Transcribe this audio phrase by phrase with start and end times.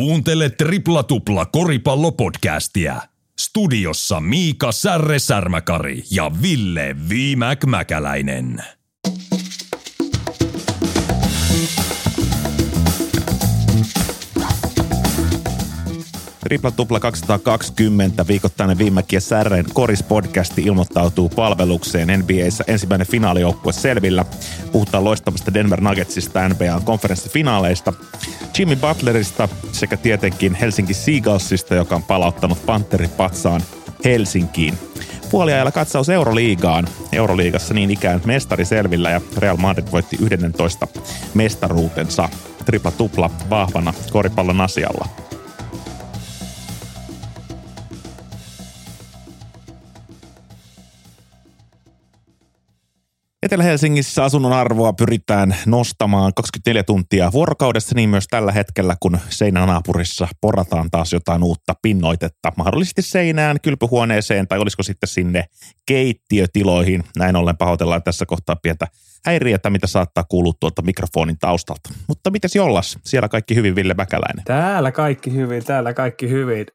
[0.00, 3.02] Kuuntele Tripla Tupla koripallopodcastia.
[3.40, 8.64] Studiossa Miika Särre Särmäkari ja Ville Viimäk Mäkäläinen.
[16.50, 24.24] Tripla Tupla 220 viikoittainen Viimäki ja Särren korispodcasti ilmoittautuu palvelukseen NBAissa ensimmäinen finaalijoukkue selvillä.
[24.72, 27.92] Puhutaan loistavasta Denver Nuggetsista NBAn konferenssifinaaleista,
[28.58, 33.60] Jimmy Butlerista sekä tietenkin Helsinki Seagullsista, joka on palauttanut Panteripatsaan
[34.04, 34.74] Helsinkiin.
[35.30, 36.88] Puoliajalla katsaus Euroliigaan.
[37.12, 40.88] Euroliigassa niin ikään mestari selvillä ja Real Madrid voitti 11
[41.34, 42.28] mestaruutensa.
[42.64, 45.08] Tripla tupla vahvana koripallon asialla.
[53.42, 60.90] Etelä-Helsingissä asunnon arvoa pyritään nostamaan 24 tuntia vuorokaudessa, niin myös tällä hetkellä, kun seinänaapurissa porataan
[60.90, 65.44] taas jotain uutta pinnoitetta, mahdollisesti seinään, kylpyhuoneeseen tai olisiko sitten sinne
[65.86, 67.04] keittiötiloihin.
[67.18, 68.86] Näin ollen pahoitellaan tässä kohtaa pientä
[69.26, 71.90] häiriötä, mitä saattaa kuulua tuolta mikrofonin taustalta.
[72.08, 72.98] Mutta mitäs jollas?
[73.04, 74.44] Siellä kaikki hyvin, Ville Mäkäläinen.
[74.44, 76.66] Täällä kaikki hyvin, täällä kaikki hyvin.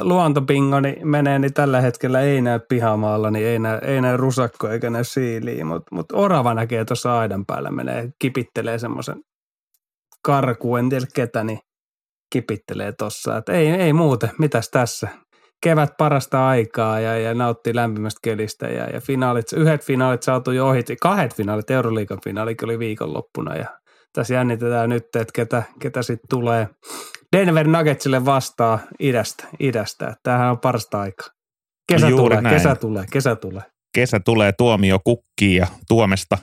[0.00, 4.90] Luontopingoni menee, niin tällä hetkellä ei näy pihamaalla, niin ei näy, ei näy rusakko eikä
[4.90, 9.16] näy siiliä, mutta mut orava näkee tuossa aidan päällä, menee, kipittelee semmoisen
[10.22, 11.58] karku, en tiedä ketä, niin
[12.32, 13.36] kipittelee tossa.
[13.36, 15.08] Et ei, ei muuten, mitäs tässä?
[15.62, 20.68] Kevät parasta aikaa ja, ja nauttii lämpimästä kelistä ja, ja finaalit, yhdet finaalit saatu jo
[20.68, 23.66] ohi, kahdet finaalit, Euroliikan finaali oli viikonloppuna ja
[24.12, 26.68] tässä jännitetään nyt, että ketä, ketä sitten tulee
[27.36, 29.44] Denver Nuggetsille vastaa idästä.
[29.60, 30.14] idästä.
[30.22, 31.26] Tämähän on parasta aikaa.
[31.88, 32.56] Kesä Juuri tulee, näin.
[32.56, 33.62] kesä tulee, kesä tulee.
[33.94, 36.38] Kesä tulee, tuomio kukkii ja Tuomesta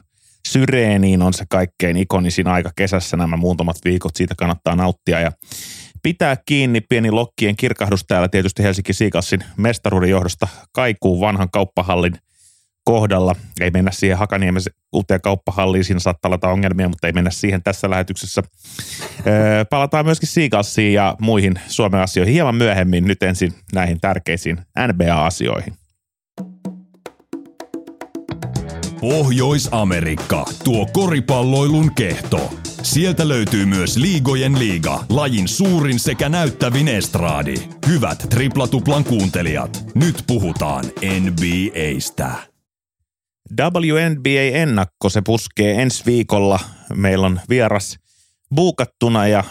[0.48, 4.16] Syreeniin on se kaikkein ikonisin aika kesässä nämä muutamat viikot.
[4.16, 5.32] Siitä kannattaa nauttia ja
[6.04, 12.14] pitää kiinni pieni lokkien kirkahdus täällä tietysti Helsinki Siikassin mestaruuden johdosta kaikuu vanhan kauppahallin
[12.86, 13.36] kohdalla.
[13.62, 14.62] Ei mennä siihen Hakaniemen
[14.94, 18.44] uuteen kauppahalliin, siinä saattaa olla ongelmia, mutta ei mennä siihen tässä lähetyksessä.
[19.28, 24.58] Öö, palataan myöskin Siikassiin ja muihin Suomen asioihin hieman myöhemmin, nyt ensin näihin tärkeisiin
[24.88, 25.74] NBA-asioihin.
[29.04, 32.54] Pohjois-Amerikka, tuo koripalloilun kehto.
[32.84, 37.56] Sieltä löytyy myös Liigojen liiga, lajin suurin sekä näyttävin estraadi.
[37.88, 40.86] Hyvät triplatuplan kuuntelijat, nyt puhutaan
[41.20, 42.32] NBAstä.
[43.62, 46.60] WNBA-ennakko, se puskee ensi viikolla.
[46.94, 47.98] Meillä on vieras
[48.56, 49.44] buukattuna ja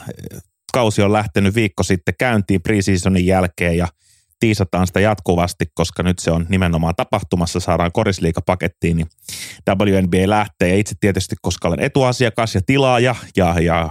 [0.72, 3.88] kausi on lähtenyt viikko sitten käyntiin preseasonin jälkeen ja–
[4.42, 9.06] tiisataan sitä jatkuvasti, koska nyt se on nimenomaan tapahtumassa, saadaan korisliikapakettiin, niin
[9.68, 10.68] WNBA lähtee.
[10.68, 13.90] Ja itse tietysti, koska olen etuasiakas ja tilaaja ja, ja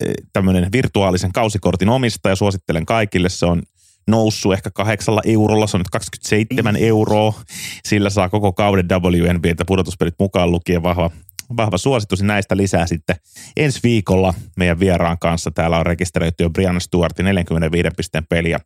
[0.00, 3.28] e, tämmöinen virtuaalisen kausikortin omistaja, suosittelen kaikille.
[3.28, 3.62] Se on
[4.08, 7.34] noussut ehkä kahdeksalla eurolla, se on nyt 27 euroa.
[7.84, 11.10] Sillä saa koko kauden WNBA pudotuspelit mukaan lukien vahva,
[11.56, 12.22] vahva suositus.
[12.22, 13.16] Näistä lisää sitten
[13.56, 15.50] ensi viikolla meidän vieraan kanssa.
[15.50, 18.60] Täällä on rekisteröity jo Brianna Stewartin 45 pisteen peliä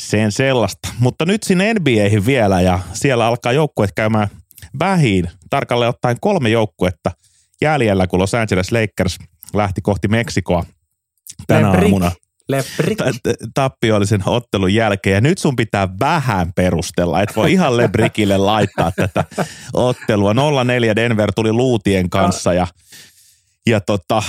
[0.00, 0.88] sen sellaista.
[0.98, 4.28] Mutta nyt sinne NBAihin vielä ja siellä alkaa joukkueet käymään
[4.78, 5.30] vähin.
[5.50, 7.10] Tarkalleen ottaen kolme joukkuetta
[7.62, 9.18] jäljellä, kun Los Angeles Lakers
[9.54, 10.64] lähti kohti Meksikoa
[11.46, 11.82] tänä Lebrik.
[11.84, 12.12] aamuna.
[12.48, 12.98] Lebrik.
[13.54, 15.14] Tappiollisen ottelun jälkeen.
[15.14, 17.22] Ja nyt sun pitää vähän perustella.
[17.22, 19.24] Et voi ihan Lebrikille laittaa tätä
[19.72, 20.32] ottelua.
[20.32, 20.36] 0-4
[20.96, 22.66] Denver tuli luutien kanssa ja
[23.66, 24.22] ja tota,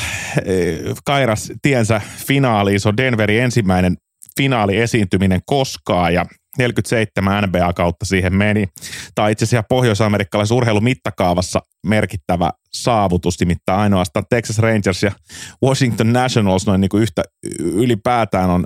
[0.45, 2.79] eh, kairas tiensä finaaliin.
[2.79, 3.97] Se on Denverin ensimmäinen
[4.37, 6.25] finaaliesiintyminen koskaan ja
[6.57, 8.67] 47 NBA kautta siihen meni.
[9.15, 15.11] Tämä on itse asiassa pohjois-amerikkalaisen urheilun mittakaavassa merkittävä saavutus, nimittäin ainoastaan Texas Rangers ja
[15.65, 17.23] Washington Nationals noin niin kuin yhtä
[17.59, 18.63] ylipäätään on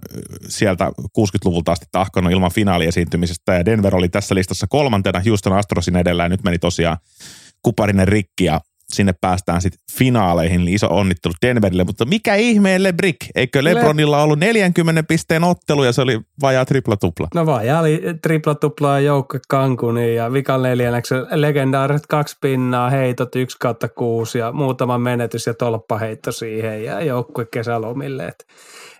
[0.48, 6.24] sieltä 60-luvulta asti tahkonut ilman finaaliesiintymisestä ja Denver oli tässä listassa kolmantena Houston Astrosin edellä
[6.24, 6.98] ja nyt meni tosiaan
[7.62, 8.62] kuparinen rikki ja
[8.94, 11.84] sinne päästään sitten finaaleihin, niin iso onnittelu Denverille.
[11.84, 13.18] Mutta mikä ihmeen LeBrick?
[13.36, 17.28] Eikö LeBronilla ollut 40 pisteen ottelu ja se oli vajaa tripla-tupla?
[17.36, 23.58] No vajaa oli tripla-tupla ja joukko Cancuniin ja vikan neljänneksi legendaariset kaksi pinnaa, heitot yksi
[23.60, 28.26] kautta kuusi ja muutama menetys ja tolppaheitto siihen ja joukkue kesälomille.
[28.26, 28.46] Et,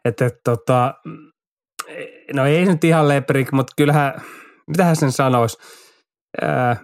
[0.06, 0.94] et, et, tota,
[2.34, 4.22] no ei nyt ihan LeBrick, mutta kyllähän,
[4.68, 5.58] mitähän sen sanoisi–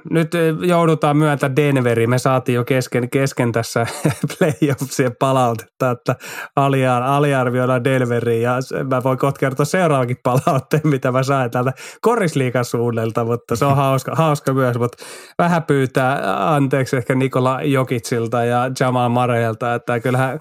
[0.10, 0.32] nyt
[0.68, 2.10] joudutaan myöntä Denveriin.
[2.10, 3.86] Me saatiin jo kesken, kesken tässä
[4.38, 6.16] playoffsien palautetta, että
[6.56, 8.60] aliar, aliarvioidaan Denveriin ja
[8.90, 13.76] mä voin kohta kertoa seuraavankin palautteen, mitä mä sain täältä korisliikan suunnelta, mutta se on
[13.76, 14.98] hauska, hauska myös, mutta
[15.40, 16.22] vähän pyytää
[16.56, 20.40] anteeksi ehkä Nikola Jokitsilta ja Jamal Mareelta, että kyllähän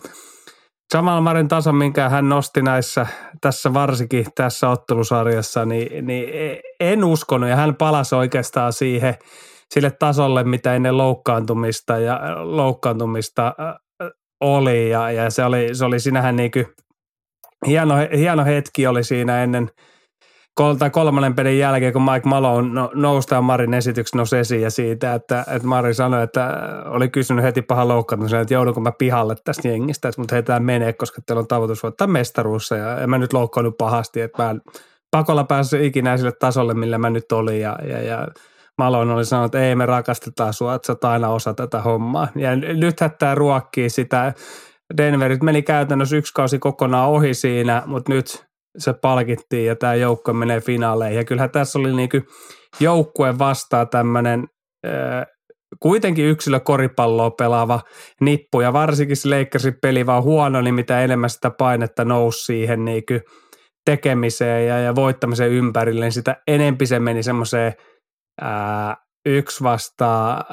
[0.94, 3.06] Jamal Marin tason, minkä hän nosti näissä,
[3.40, 6.28] tässä varsinkin tässä ottelusarjassa, niin, niin
[6.80, 7.48] en uskonut.
[7.48, 9.14] Ja hän palasi oikeastaan siihen
[9.70, 13.54] sille tasolle, mitä ennen loukkaantumista ja loukkaantumista
[14.40, 14.90] oli.
[14.90, 16.66] Ja, ja se oli, se oli sinähän niin kuin
[17.66, 19.70] hieno, hieno hetki oli siinä ennen–
[20.78, 25.14] tai kolmannen pelin jälkeen, kun Mike Malone no, tämän Marin esityksen nousi esiin ja siitä,
[25.14, 29.68] että, että Mari sanoi, että oli kysynyt heti pahan loukkaantumisen, että joudunko mä pihalle tästä
[29.68, 33.32] jengistä, että mut heitään menee, koska teillä on tavoitus voittaa mestaruussa ja en mä nyt
[33.32, 34.60] loukkaannut pahasti, että mä en
[35.10, 38.28] pakolla päässyt ikinä sille tasolle, millä mä nyt olin ja, ja, ja
[38.78, 42.28] Malone oli sanonut, että ei me rakastetaan sua, että sä oot aina osa tätä hommaa.
[42.36, 44.32] Ja nythän tämä ruokkii sitä,
[44.96, 50.32] Denverit meni käytännössä yksi kausi kokonaan ohi siinä, mutta nyt se palkittiin ja tämä joukko
[50.32, 51.16] menee finaaleihin.
[51.16, 52.20] Ja kyllähän tässä oli niinku
[52.80, 54.48] joukkue vastaan tämmöinen
[55.80, 57.80] kuitenkin yksilö koripalloa pelaava
[58.20, 62.84] nippu ja varsinkin se Lakersin peli vaan huono, niin mitä enemmän sitä painetta nousi siihen
[62.84, 63.14] niinku
[63.84, 67.72] tekemiseen ja, ja voittamiseen ympärille, niin sitä enempi se meni semmoiseen
[69.26, 70.44] yksi vastaan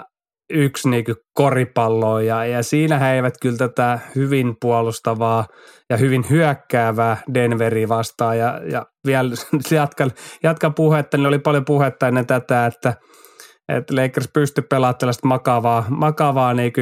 [0.50, 5.46] yksi niin koripalloa ja, ja siinä he eivät kyllä tätä hyvin puolustavaa
[5.90, 9.30] ja hyvin hyökkäävää Denveriä vastaan ja, ja vielä
[9.72, 10.12] jatkan,
[10.44, 12.94] jatkan puhetta, niin oli paljon puhetta ennen tätä, että,
[13.70, 16.74] että Lakers pystyi pelaamaan tällaista makavaa, makavaa niin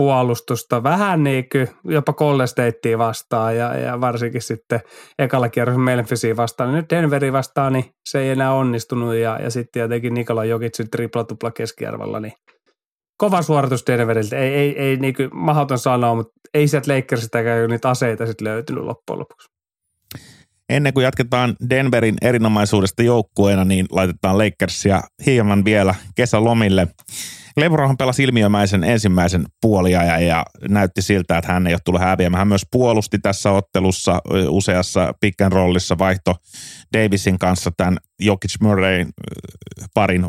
[0.00, 2.14] puolustusta vähän niin kuin jopa
[2.46, 4.80] Statea vastaan ja, ja varsinkin sitten
[5.18, 6.72] ekalla kierroksella Memphisiin vastaan.
[6.72, 11.50] Nyt Denveri vastaan, niin se ei enää onnistunut ja, ja sitten tietenkin Nikola Jokicin tripla-tupla
[11.50, 12.32] keskiarvolla, niin
[13.20, 14.36] kova suoritus Denveriltä.
[14.36, 18.84] Ei, ei, ei niin kuin mahdoton sanoa, mutta ei sieltä Lakersistäkään niitä aseita sitten löytynyt
[18.84, 19.48] loppujen lopuksi.
[20.68, 26.88] Ennen kuin jatketaan Denverin erinomaisuudesta joukkueena, niin laitetaan Lakersia hieman vielä kesälomille.
[27.56, 32.38] Lebronhan pelasi ilmiömäisen ensimmäisen puoliajan ja näytti siltä, että hän ei ole tullut häviämään.
[32.38, 36.34] Hän myös puolusti tässä ottelussa useassa pick and rollissa vaihto
[36.96, 39.06] Davisin kanssa tämän Jokic Murray
[39.94, 40.26] parin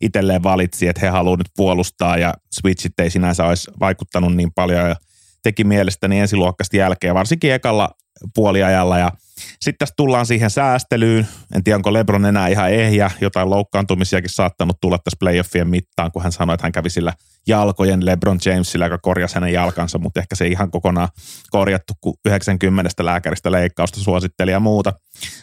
[0.00, 4.88] itselleen valitsi, että he haluavat nyt puolustaa ja switchit ei sinänsä olisi vaikuttanut niin paljon
[4.88, 4.96] ja
[5.42, 7.90] teki mielestäni ensiluokkasta jälkeen, varsinkin ekalla
[8.34, 9.12] puoliajalla ja
[9.60, 11.28] sitten tässä tullaan siihen säästelyyn.
[11.54, 13.10] En tiedä, onko Lebron enää ihan ehjä.
[13.20, 17.12] Jotain loukkaantumisiakin saattanut tulla tässä playoffien mittaan, kun hän sanoi, että hän kävi sillä
[17.48, 21.08] jalkojen Lebron Jamesilla, joka korjasi hänen jalkansa, mutta ehkä se ei ihan kokonaan
[21.50, 24.92] korjattu, kun 90 lääkäristä leikkausta suositteli ja muuta.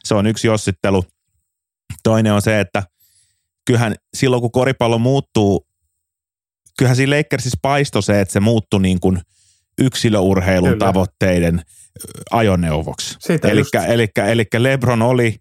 [0.04, 1.04] Se on yksi jossittelu.
[2.04, 2.84] Toinen on se, että–
[3.68, 5.68] kyllähän silloin kun koripallo muuttuu,
[6.78, 9.20] kyllähän siinä Lakersissa paistoi se, että se muuttui niin kuin
[9.82, 10.86] yksilöurheilun Kyllä.
[10.86, 11.62] tavoitteiden
[12.32, 13.16] ajoneuvoksi.
[14.28, 15.36] Eli Lebron oli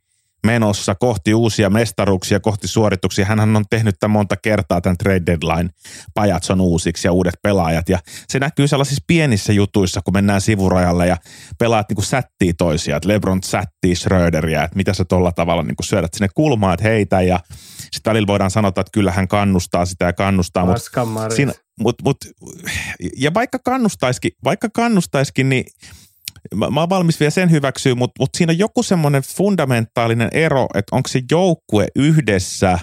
[0.47, 3.25] menossa kohti uusia mestaruuksia, kohti suorituksia.
[3.25, 5.71] Hän on tehnyt tämän monta kertaa tämän trade deadline
[6.15, 7.89] pajatson uusiksi ja uudet pelaajat.
[7.89, 7.99] Ja
[8.29, 11.17] se näkyy sellaisissa pienissä jutuissa, kun mennään sivurajalle ja
[11.59, 12.97] pelaat niin kuin sättii toisia.
[12.97, 16.89] Että Lebron sättii Schröderiä, että mitä sä tuolla tavalla niin kuin syödät sinne kulmaan, että
[16.89, 17.41] heitä ja
[17.93, 20.67] sitten välillä voidaan sanoa, että kyllä hän kannustaa sitä ja kannustaa.
[20.67, 22.17] Mutta siinä, mut, mut,
[23.17, 25.65] ja vaikka kannustaisikin, vaikka kannustaisikin, niin
[26.55, 30.67] mä, mä oon valmis vielä sen hyväksyä, mutta, mutta siinä on joku semmoinen fundamentaalinen ero,
[30.75, 32.79] että onko se joukkue yhdessä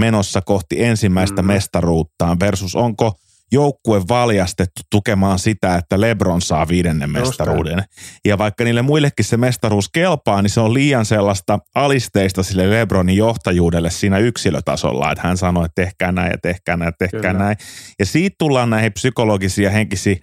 [0.00, 1.48] menossa kohti ensimmäistä mm.
[1.48, 3.12] mestaruuttaan versus onko–
[3.52, 7.84] joukkue valjastettu tukemaan sitä, että Lebron saa viidennen mestaruuden.
[8.24, 13.16] Ja vaikka niille muillekin se mestaruus kelpaa, niin se on liian sellaista alisteista sille Lebronin
[13.16, 17.44] johtajuudelle siinä yksilötasolla, että hän sanoi, että tehkää näin ja tehkää näin ja tehkää Kyllä.
[17.44, 17.56] näin.
[17.98, 20.20] Ja siitä tullaan näihin psykologisiin ja henkisiin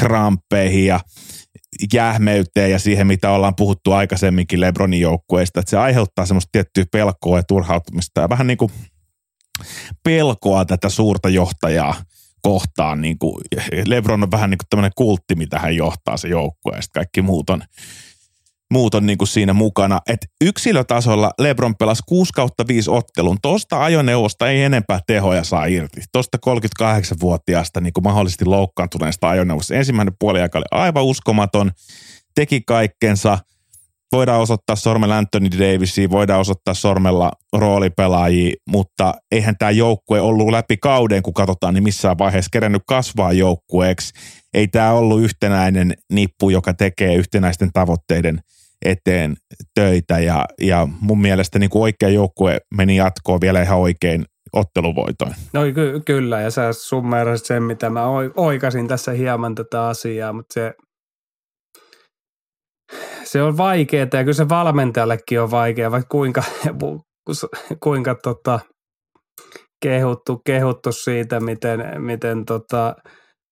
[0.00, 1.00] kramppeihin ja
[1.94, 7.38] jähmeyteen ja siihen, mitä ollaan puhuttu aikaisemminkin Lebronin joukkueista, että se aiheuttaa semmoista tiettyä pelkoa
[7.38, 8.72] ja turhautumista ja vähän niin kuin
[10.04, 11.94] pelkoa tätä suurta johtajaa–
[12.42, 13.00] kohtaan.
[13.00, 13.44] Niin kuin,
[13.86, 17.50] Lebron on vähän niin kuin tämmöinen kultti, mitä hän johtaa se joukkue ja kaikki muut
[17.50, 17.62] on,
[18.72, 20.00] muut on niin kuin siinä mukana.
[20.08, 23.38] Et yksilötasolla Lebron pelasi 6 kautta 5 ottelun.
[23.42, 26.00] Tuosta ajoneuvosta ei enempää tehoja saa irti.
[26.12, 29.74] Tuosta 38-vuotiaasta niin kuin mahdollisesti loukkaantuneesta ajoneuvosta.
[29.74, 31.70] Ensimmäinen puoliaika oli aivan uskomaton,
[32.34, 33.38] teki kaikkensa–
[34.12, 40.76] voidaan osoittaa sormella Anthony Davisia, voidaan osoittaa sormella roolipelaajia, mutta eihän tämä joukkue ollut läpi
[40.76, 44.12] kauden, kun katsotaan, niin missään vaiheessa kerännyt kasvaa joukkueeksi.
[44.54, 48.40] Ei tämä ollut yhtenäinen nippu, joka tekee yhtenäisten tavoitteiden
[48.84, 49.36] eteen
[49.74, 55.34] töitä ja, ja mun mielestä niin kuin oikea joukkue meni jatkoon vielä ihan oikein otteluvoitoin.
[55.52, 60.54] No ky- kyllä, ja sä summeerasit sen, mitä mä oikasin tässä hieman tätä asiaa, mutta
[60.54, 60.74] se
[63.24, 66.42] se on vaikeaa ja kyllä se valmentajallekin on vaikeaa, vaikka kuinka,
[67.84, 68.60] kuinka tota,
[69.82, 72.96] kehuttu, kehuttu siitä, miten, miten tota,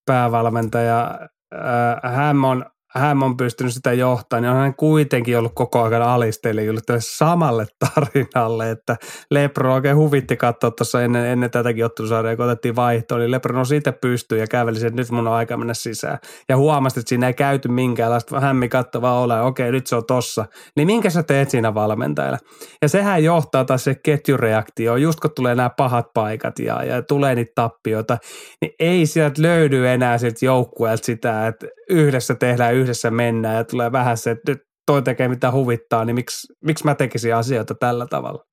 [0.06, 1.18] päävalmentaja
[1.54, 6.02] ää, hän on hän on pystynyt sitä johtamaan, niin on hän kuitenkin ollut koko ajan
[6.02, 8.96] alistelijulle samalle tarinalle, että
[9.30, 13.64] Lepro oikein huvitti katsoa tuossa ennen, ennen tätäkin ottelusarjaa, kun otettiin vaihtoon, niin Lepro no
[13.64, 16.18] siitä pystyy ja käveli että nyt mun on aika mennä sisään.
[16.48, 20.44] Ja huomasi, että siinä ei käyty minkäänlaista hämmi kattavaa ole, okei nyt se on tossa.
[20.76, 22.38] Niin minkä sä teet siinä valmentajalla?
[22.82, 27.34] Ja sehän johtaa taas se ketjureaktio, just kun tulee nämä pahat paikat ja, ja tulee
[27.34, 28.18] niitä tappioita,
[28.60, 33.92] niin ei sieltä löydy enää sieltä joukkueelta sitä, että yhdessä tehdään, yhdessä mennään ja tulee
[33.92, 38.06] vähän se, että nyt toi tekee mitä huvittaa, niin miksi, miksi mä tekisin asioita tällä
[38.06, 38.44] tavalla.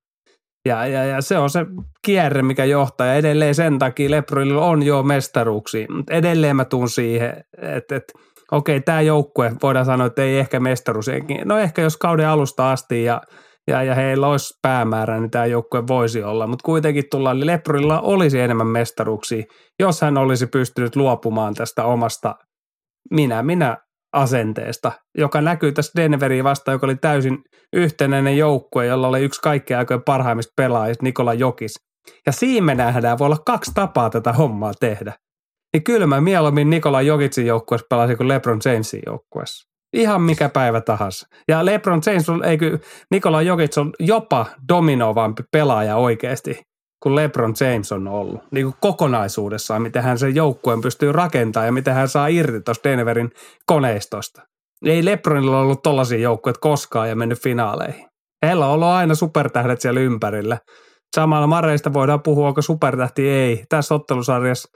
[0.68, 1.66] Ja, ja, ja se on se
[2.06, 3.06] kierre, mikä johtaa.
[3.06, 5.86] Ja edelleen sen takia Lebrunilla on jo mestaruuksia.
[5.90, 8.12] Mutta edelleen mä tuun siihen, että, että
[8.52, 11.06] okei, tämä joukkue voidaan sanoa, että ei ehkä mestaruus.
[11.44, 13.22] No ehkä jos kauden alusta asti ja,
[13.68, 16.46] ja, ja heillä olisi päämäärä, niin tämä joukkue voisi olla.
[16.46, 19.44] Mutta kuitenkin tullaan, Lebrunilla olisi enemmän mestaruuksia,
[19.80, 22.34] jos hän olisi pystynyt luopumaan tästä omasta–
[23.10, 23.76] minä, minä
[24.12, 27.38] asenteesta, joka näkyy tässä Denveriin vastaan, joka oli täysin
[27.72, 31.74] yhtenäinen joukkue, jolla oli yksi kaikkein aikojen parhaimmista pelaajista, Nikola Jokis.
[32.26, 35.12] Ja siinä me nähdään, voi olla kaksi tapaa tätä hommaa tehdä.
[35.72, 39.68] Niin kyllä mä mieluummin Nikola Jokitsin joukkueessa pelasin kuin LeBron Jamesin joukkueessa.
[39.92, 41.26] Ihan mikä päivä tahansa.
[41.48, 42.78] Ja LeBron James, ei kyllä,
[43.10, 46.60] Nikola Jokic on jopa dominovampi pelaaja oikeasti
[47.02, 48.42] kuin LeBron James on ollut.
[48.50, 52.88] Niin kuin kokonaisuudessaan, miten hän sen joukkueen pystyy rakentamaan ja miten hän saa irti tuosta
[52.88, 53.30] Denverin
[53.66, 54.42] koneistosta.
[54.84, 58.06] Ei LeBronilla ollut tollaisia joukkueita koskaan ja mennyt finaaleihin.
[58.46, 60.58] Heillä on ollut aina supertähdet siellä ympärillä.
[61.16, 63.64] Samalla Mareista voidaan puhua, onko supertähti ei.
[63.68, 64.68] Tässä ottelusarjassa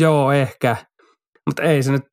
[0.00, 0.76] joo ehkä,
[1.46, 2.04] mutta ei se nyt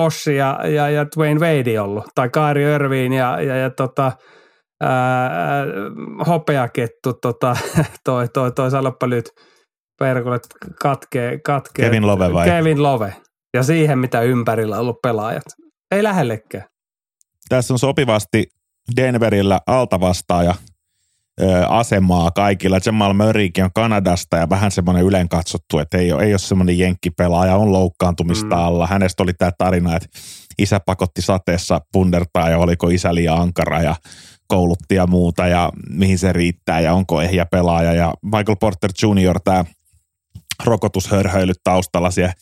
[0.00, 2.04] Bosch ja, ja, ja Dwayne Wade ollut.
[2.14, 4.12] Tai Kyrie Irving ja, ja, ja tota,
[4.80, 5.64] ää,
[6.26, 7.56] hopeakettu, tota,
[8.04, 9.30] toi, toi, toi sanoppa nyt,
[9.98, 10.42] perkulet
[10.82, 11.84] katkee, katkee.
[11.84, 12.46] Kevin Love vai?
[12.46, 13.14] Kevin Love.
[13.54, 15.44] Ja siihen, mitä ympärillä on ollut pelaajat.
[15.90, 16.64] Ei lähellekään.
[17.48, 18.46] Tässä on sopivasti
[18.96, 20.54] Denverillä altavastaaja
[21.68, 22.78] asemaa kaikilla.
[22.86, 26.78] Jamal Murraykin on Kanadasta ja vähän semmoinen ylen katsottu, että ei ole, ei ole semmoinen
[26.78, 28.62] jenkkipelaaja, on loukkaantumista mm.
[28.62, 28.86] alla.
[28.86, 30.08] Hänestä oli tämä tarina, että
[30.58, 33.94] isä pakotti sateessa pundertaa ja oliko isä liian ankara ja
[34.50, 37.92] koulutti ja muuta ja mihin se riittää ja onko ehjä pelaaja.
[37.92, 39.40] Ja Michael Porter Jr.
[39.44, 39.64] tämä
[40.64, 42.34] rokotushörhöilyt taustalla siellä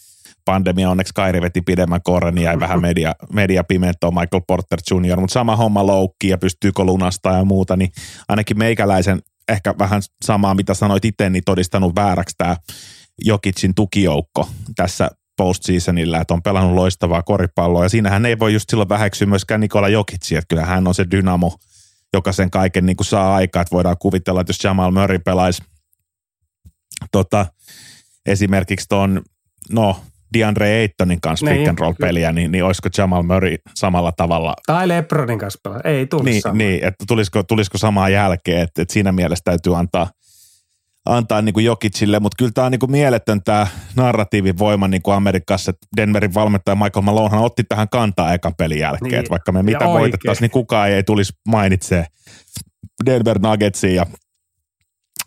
[0.44, 5.34] pandemia onneksi Kairi veti pidemmän korren niin vähän media, media pimentoon Michael Porter Jr., mutta
[5.34, 7.90] sama homma loukki ja pystyykö lunastaa ja muuta, niin
[8.28, 12.56] ainakin meikäläisen ehkä vähän samaa, mitä sanoit itse, niin todistanut vääräksi tämä
[13.24, 18.88] Jokicin tukijoukko tässä postseasonilla, että on pelannut loistavaa koripalloa ja siinähän ei voi just silloin
[18.88, 21.58] väheksyä myöskään Nikola Jokitsia, että kyllä hän on se dynamo,
[22.12, 25.62] joka sen kaiken niin kuin saa aikaa, että voidaan kuvitella, että jos Jamal Murray pelaisi
[27.12, 27.46] tota,
[28.26, 29.22] esimerkiksi tuon,
[29.72, 30.00] no
[30.34, 34.54] DeAndre Aytonin kanssa niin, pick and roll peliä, niin, niin olisiko Jamal Murray samalla tavalla?
[34.66, 35.80] Tai Lebronin kanssa pelaa.
[35.84, 40.10] Ei tulisi niin, niin, että tulisiko, tulisiko samaa jälkeen, että, että siinä mielessä täytyy antaa,
[41.08, 45.02] antaa niin kuin Jokicille, mutta kyllä tämä on niin kuin mieletön tämä narratiivin voima niin
[45.02, 49.18] kuin Amerikassa, että Denverin valmentaja Michael Malonehan otti tähän kantaa ekan pelin jälkeen, niin.
[49.18, 52.06] että vaikka me mitä voitettaisiin, niin kukaan ei tulisi mainitsee
[53.06, 54.06] Denver Nuggetsia ja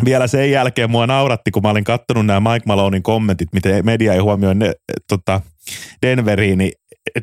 [0.05, 4.13] vielä sen jälkeen mua nauratti, kun mä olin kattonut nämä Mike Malonein kommentit, miten media
[4.13, 4.73] ei huomioi ne,
[5.07, 5.41] tota,
[6.01, 6.71] Denveriin, niin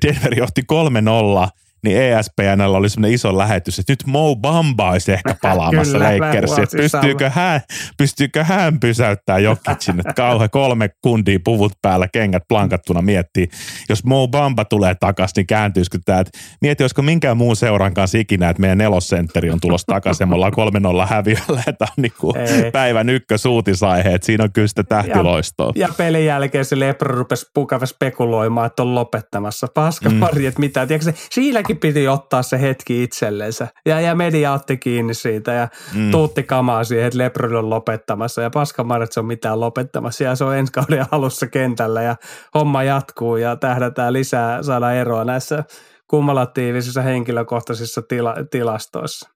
[0.06, 1.48] Denveri johti 3-0
[1.84, 7.30] niin ESPNllä oli semmoinen iso lähetys, että nyt Mo Bamba olisi ehkä palaamassa Lakersiin, pystyykö
[7.30, 7.60] hän,
[7.98, 13.48] pystyykö hän pysäyttää Jokicin, että kauhean kolme kundia puvut päällä, kengät plankattuna miettii,
[13.88, 18.18] jos Mo Bamba tulee takaisin, niin kääntyisikö tämä, että mieti, olisiko minkään muun seuran kanssa
[18.18, 22.12] ikinä, että meidän nelosentteri on tulossa takaisin, me ollaan kolme nolla häviöllä, että on niin
[22.20, 22.34] kuin
[22.72, 25.72] päivän ykkösuutisaihe, että siinä on kyllä sitä tähtiloistoa.
[25.74, 29.66] Ja, ja pelin jälkeen se Lepro rupesi pukava spekuloimaan, että on lopettamassa.
[29.74, 30.20] Paska mm.
[30.20, 33.68] pari, että mitä, tiedätkö, siinä Kaikki piti ottaa se hetki itsellensä.
[33.86, 36.10] Ja, ja media otti kiinni siitä ja mm.
[36.10, 38.42] tuutti kamaa siihen, että Lebron on lopettamassa.
[38.42, 40.24] Ja paska se on mitään lopettamassa.
[40.24, 42.16] Ja se on ensi kauden alussa kentällä ja
[42.54, 45.64] homma jatkuu ja tähdätään lisää saada eroa näissä
[46.10, 49.28] kumulatiivisissa henkilökohtaisissa tila, tilastoissa.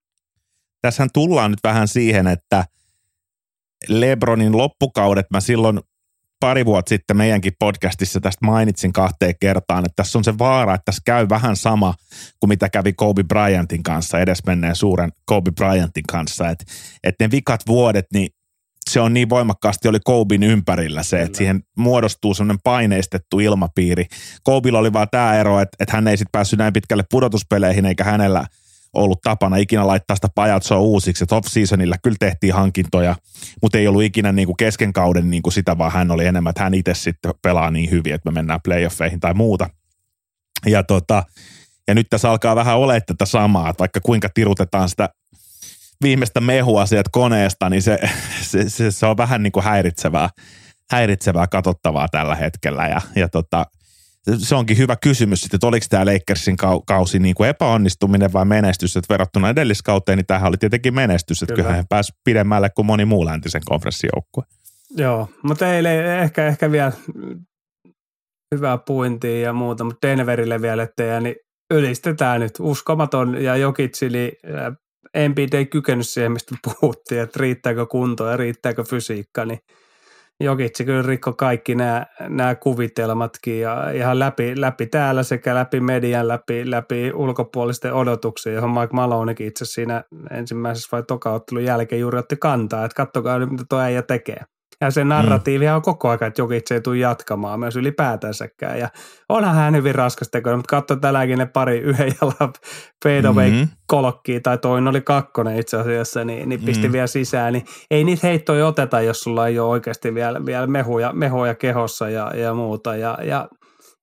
[0.82, 2.64] Tässähän tullaan nyt vähän siihen, että
[3.88, 5.80] Lebronin loppukaudet mä silloin
[6.42, 10.84] pari vuotta sitten meidänkin podcastissa tästä mainitsin kahteen kertaan, että tässä on se vaara, että
[10.84, 11.94] tässä käy vähän sama
[12.40, 16.64] kuin mitä kävi Kobe Bryantin kanssa, edesmenneen suuren Kobe Bryantin kanssa, että,
[17.04, 18.28] että ne vikat vuodet, niin
[18.90, 24.06] se on niin voimakkaasti oli Kobin ympärillä se, että siihen muodostuu semmoinen paineistettu ilmapiiri.
[24.42, 28.04] Kobilla oli vaan tämä ero, että, että hän ei sitten päässyt näin pitkälle pudotuspeleihin eikä
[28.04, 28.46] hänellä–
[28.92, 33.16] ollut tapana ikinä laittaa sitä pajatsoa uusiksi, että off-seasonilla kyllä tehtiin hankintoja,
[33.62, 36.50] mutta ei ollut ikinä niin kuin kesken kauden niin kuin sitä, vaan hän oli enemmän,
[36.50, 39.70] että hän itse sitten pelaa niin hyvin, että me mennään playoffeihin tai muuta.
[40.66, 41.24] Ja tota,
[41.88, 45.08] Ja nyt tässä alkaa vähän ole tätä samaa, että vaikka kuinka tirutetaan sitä
[46.02, 47.98] viimeistä mehua sieltä koneesta, niin se,
[48.50, 50.28] se, se, se on vähän niin kuin häiritsevää,
[50.90, 52.88] häiritsevää katsottavaa tällä hetkellä.
[52.88, 53.66] Ja, ja tota,
[54.38, 59.12] se onkin hyvä kysymys että oliko tämä Lakersin kausi niin kuin epäonnistuminen vai menestys, että
[59.12, 61.56] verrattuna edelliskauteen, niin tämähän oli tietenkin menestys, että Kyllä.
[61.56, 64.44] kyllähän he pääsi pidemmälle kuin moni muu läntisen konferenssijoukkue.
[64.96, 65.86] Joo, mutta ei
[66.22, 66.92] ehkä, ehkä vielä
[68.54, 71.36] hyvää puintia ja muuta, mutta Denverille vielä, ettei niin
[71.70, 72.52] ylistetään nyt.
[72.60, 74.32] Uskomaton ja Jokitsili
[75.14, 79.58] Embiid ei kykennyt siihen, mistä puhuttiin, että riittääkö kunto ja riittääkö fysiikka, niin
[80.42, 86.28] Jokitsi kyllä rikko kaikki nämä, nämä kuvitelmatkin ja ihan läpi, läpi täällä sekä läpi median,
[86.28, 92.36] läpi, läpi ulkopuolisten odotuksia, johon Mike Malonekin itse siinä ensimmäisessä vai tokauttelun jälkeen juuri otti
[92.36, 94.44] kantaa, että kattokaa nyt mitä tuo äijä tekee.
[94.82, 95.74] Ja se narratiivi mm.
[95.74, 98.78] on koko ajan, että Jokic ei tule jatkamaan myös ylipäätänsäkään.
[98.78, 98.88] Ja
[99.28, 102.52] onhan hän hyvin raskas tekoinen, mutta katso tälläkin ne pari yhden jalan
[103.04, 103.68] fadeaway mm-hmm.
[103.86, 106.92] kolkkia, tai toinen oli kakkonen itse asiassa, niin, niin pisti mm.
[106.92, 107.52] vielä sisään.
[107.52, 112.08] Niin ei niitä heittoja oteta, jos sulla ei ole oikeasti vielä, vielä mehuja, mehuja kehossa
[112.08, 112.96] ja, ja muuta.
[112.96, 113.48] Ja, ja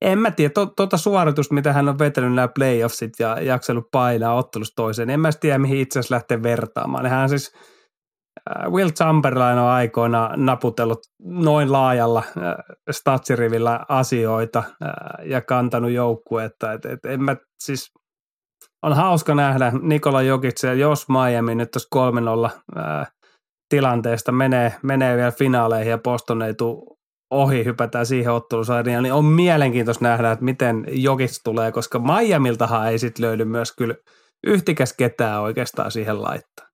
[0.01, 4.35] en mä tiedä, tuota to, suoritusta, mitä hän on vetänyt nämä playoffsit ja jaksellut painaa
[4.35, 7.05] ottelusta toiseen, en mä tiedä, mihin itse asiassa lähtee vertaamaan.
[7.05, 7.51] Hän siis–
[8.69, 12.55] Will Chamberlain on aikoina naputellut noin laajalla äh,
[12.91, 16.73] statsirivillä asioita äh, ja kantanut joukkuetta.
[16.73, 17.91] Et, et, en mä, siis,
[18.83, 21.89] on hauska nähdä Nikola Jokitse, jos Miami nyt tuossa
[23.05, 23.05] 3-0
[23.69, 26.97] tilanteesta menee, menee vielä finaaleihin ja Boston ei tule
[27.31, 32.99] ohi, hypätään siihen ottelusarjaan, niin on mielenkiintoista nähdä, että miten Jokits tulee, koska Miamiltahan ei
[32.99, 33.95] sitten löydy myös kyllä
[34.47, 36.68] yhtikäs ketään oikeastaan siihen laittaa.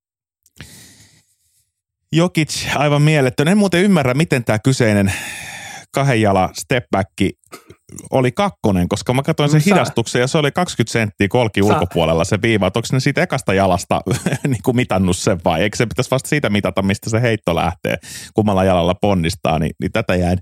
[2.12, 3.48] Jokic aivan mieletön.
[3.48, 5.14] En muuten ymmärrä, miten tämä kyseinen
[5.96, 6.50] kahden jala
[6.92, 7.10] back
[8.12, 11.68] oli kakkonen, koska mä katsoin sen hidastuksen ja se oli 20 senttiä kolki Sä...
[11.68, 12.66] ulkopuolella se viiva.
[12.66, 14.02] Onko ne siitä ekasta jalasta
[14.48, 17.98] niin kuin mitannut sen vai eikö se pitäisi vasta siitä mitata, mistä se heitto lähtee,
[18.34, 20.38] kummalla jalalla ponnistaa, niin, niin tätä jäin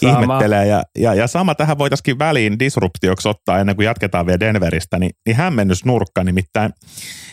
[0.00, 0.12] sama.
[0.12, 0.66] ihmettelee.
[0.66, 5.10] Ja, ja, ja, sama tähän voitaisiin väliin disruptioksi ottaa ennen kuin jatketaan vielä Denveristä, niin,
[5.26, 6.72] niin hämmennysnurkka nimittäin.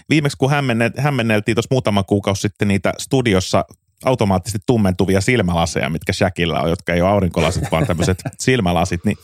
[0.10, 0.52] Viimeksi kun
[0.98, 3.66] hämmenneltiin tuossa muutama kuukausi sitten niitä studiossa
[4.06, 9.18] automaattisesti tummentuvia silmälaseja, mitkä Shaqilla on, jotka ei ole aurinkolasit, vaan tämmöiset silmälasit, niin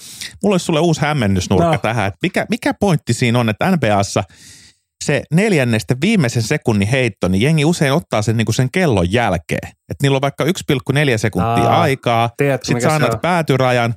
[0.43, 1.77] mulla olisi sulle uusi hämmennysnurkka no.
[1.77, 4.23] tähän, että mikä, mikä pointti siinä on, että NBAssa
[5.03, 9.67] se neljännestä viimeisen sekunnin heitto, niin jengi usein ottaa sen, niin kuin sen kellon jälkeen.
[9.67, 10.49] Että niillä on vaikka 1,4
[11.17, 12.29] sekuntia Aa, aikaa,
[12.63, 13.93] sitten sä annat päätyrajan,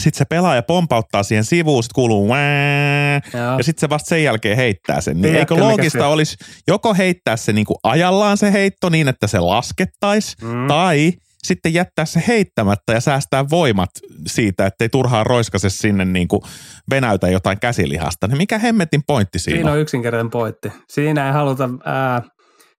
[0.00, 3.20] sitten se pelaaja pompauttaa siihen sivuun, sitten kuuluu Wää,
[3.58, 5.20] ja sitten se vasta sen jälkeen heittää sen.
[5.20, 6.36] Niin eikö loogista olisi
[6.68, 10.66] joko heittää se niinku ajallaan se heitto niin, että se laskettaisi, mm.
[10.66, 13.90] tai sitten jättää se heittämättä ja säästää voimat
[14.26, 16.42] siitä, ettei turhaan roiskase sinne niin kuin
[16.90, 18.26] venäytä jotain käsilihasta.
[18.26, 19.78] Niin mikä hemmetin pointti siinä, siinä on?
[19.78, 20.72] yksinkertainen pointti.
[20.88, 22.22] Siinä ei haluta ää,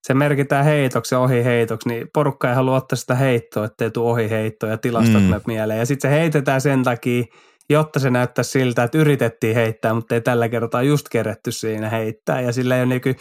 [0.04, 4.12] se merkitään heitoksi ja ohi heitoksi, niin porukka ei halua ottaa sitä heittoa, ettei tule
[4.12, 5.42] ohi heitto ja tilastot mm.
[5.48, 5.80] mieleen.
[5.80, 7.24] Ja sitten se heitetään sen takia,
[7.70, 12.42] jotta se näyttää siltä, että yritettiin heittää, mutta ei tällä kertaa just keretty siinä heittää.
[12.42, 13.16] Ja sillä ei ole niin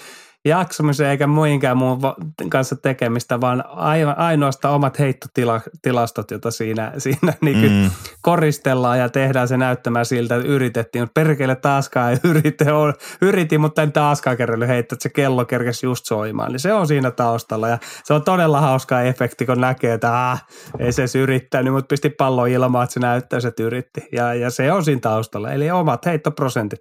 [0.44, 1.98] jaksamiseen eikä muinkään muun
[2.48, 3.64] kanssa tekemistä, vaan
[4.16, 7.90] ainoastaan omat heittotilastot, joita siinä, siinä niin mm.
[8.22, 12.66] koristellaan ja tehdään se näyttämään siltä, että yritettiin, mutta perkele taaskaan ei yrite,
[13.22, 16.52] yritin, mutta en taaskaan kerralleen heittää, että se kello kerkesi just soimaan.
[16.52, 20.46] Niin se on siinä taustalla ja se on todella hauska efekti, kun näkee, että ah,
[20.78, 24.00] ei se edes yrittänyt, mutta pisti pallo ilmaan, että se näyttää, että yritti.
[24.12, 26.80] Ja, ja se on siinä taustalla, eli omat heittoprosentit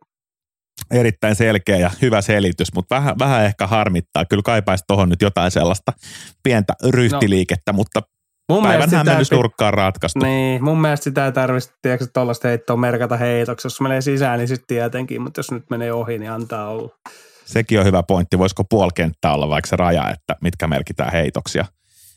[0.92, 4.26] erittäin selkeä ja hyvä selitys, mutta vähän, vähän ehkä harmittaa.
[4.26, 5.92] Kyllä kaipaisi tuohon nyt jotain sellaista
[6.44, 7.76] pientä ryhtiliikettä, no.
[7.76, 8.02] mutta
[8.52, 10.20] Mun Päivän hämmennysnurkkaan ratkaistu.
[10.20, 13.66] Niin, mun mielestä sitä ei tarvitse, tiedätkö, tuollaista heittoa merkata heitoksi.
[13.66, 16.90] Jos menee sisään, niin sitten tietenkin, mutta jos nyt menee ohi, niin antaa olla.
[17.46, 18.38] Sekin on hyvä pointti.
[18.38, 21.66] Voisiko puolkenttä olla vaikka se raja, että mitkä merkitään heitoksia,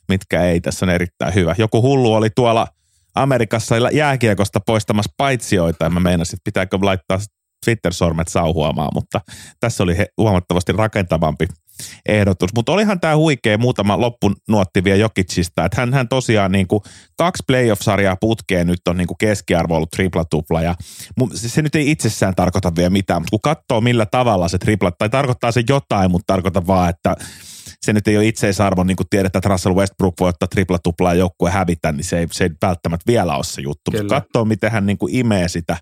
[0.09, 0.61] mitkä ei.
[0.61, 1.55] Tässä on erittäin hyvä.
[1.59, 2.66] Joku hullu oli tuolla
[3.14, 7.18] Amerikassa jääkiekosta poistamassa paitsioita, ja mä meinasin, että pitääkö laittaa
[7.64, 9.20] Twitter-sormet sauhuamaan, mutta
[9.61, 11.46] tässä oli he huomattavasti rakentavampi
[12.09, 12.51] ehdotus.
[12.55, 16.81] Mutta olihan tämä huikea muutama loppunuotti vielä Jokicista, että hän, hän tosiaan niin kuin
[17.16, 20.75] kaksi playoff-sarjaa putkeen nyt on niin kuin keskiarvo ollut tripla-tupla ja
[21.35, 25.09] se nyt ei itsessään tarkoita vielä mitään, mutta kun katsoo millä tavalla se tripla, tai
[25.09, 27.16] tarkoittaa se jotain, mutta tarkoita vaan, että
[27.83, 31.55] se nyt ei ole itseisarvo, niin kuin tiedetään, että Russell Westbrook voi ottaa tripla-tuplaa joukkueen
[31.55, 33.90] hävitä, niin se ei, se ei välttämättä vielä ole se juttu.
[33.90, 35.77] Mutta katsoo, miten hän niin kuin imee sitä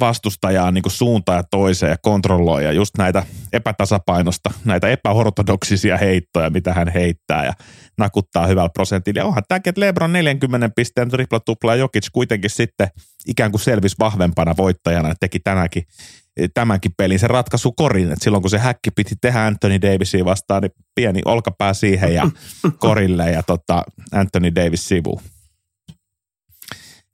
[0.00, 6.50] vastustajaa niin kuin suuntaan ja toiseen ja kontrolloi ja just näitä epätasapainosta, näitä epäortodoksisia heittoja,
[6.50, 7.52] mitä hän heittää ja
[7.98, 9.20] nakuttaa hyvällä prosentilla.
[9.20, 12.88] Ja onhan tämäkin, että Lebron 40 pisteen tripla tupla ja Jokic kuitenkin sitten
[13.26, 15.82] ikään kuin selvisi vahvempana voittajana ja teki tänäkin
[16.54, 20.62] tämänkin pelin se ratkaisu korin, että silloin kun se häkki piti tehdä Anthony Davisia vastaan,
[20.62, 22.30] niin pieni olkapää siihen ja
[22.78, 25.20] korille ja tota Anthony Davis sivu.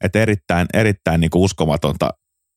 [0.05, 2.11] Että erittäin, erittäin niin kuin uskomatonta,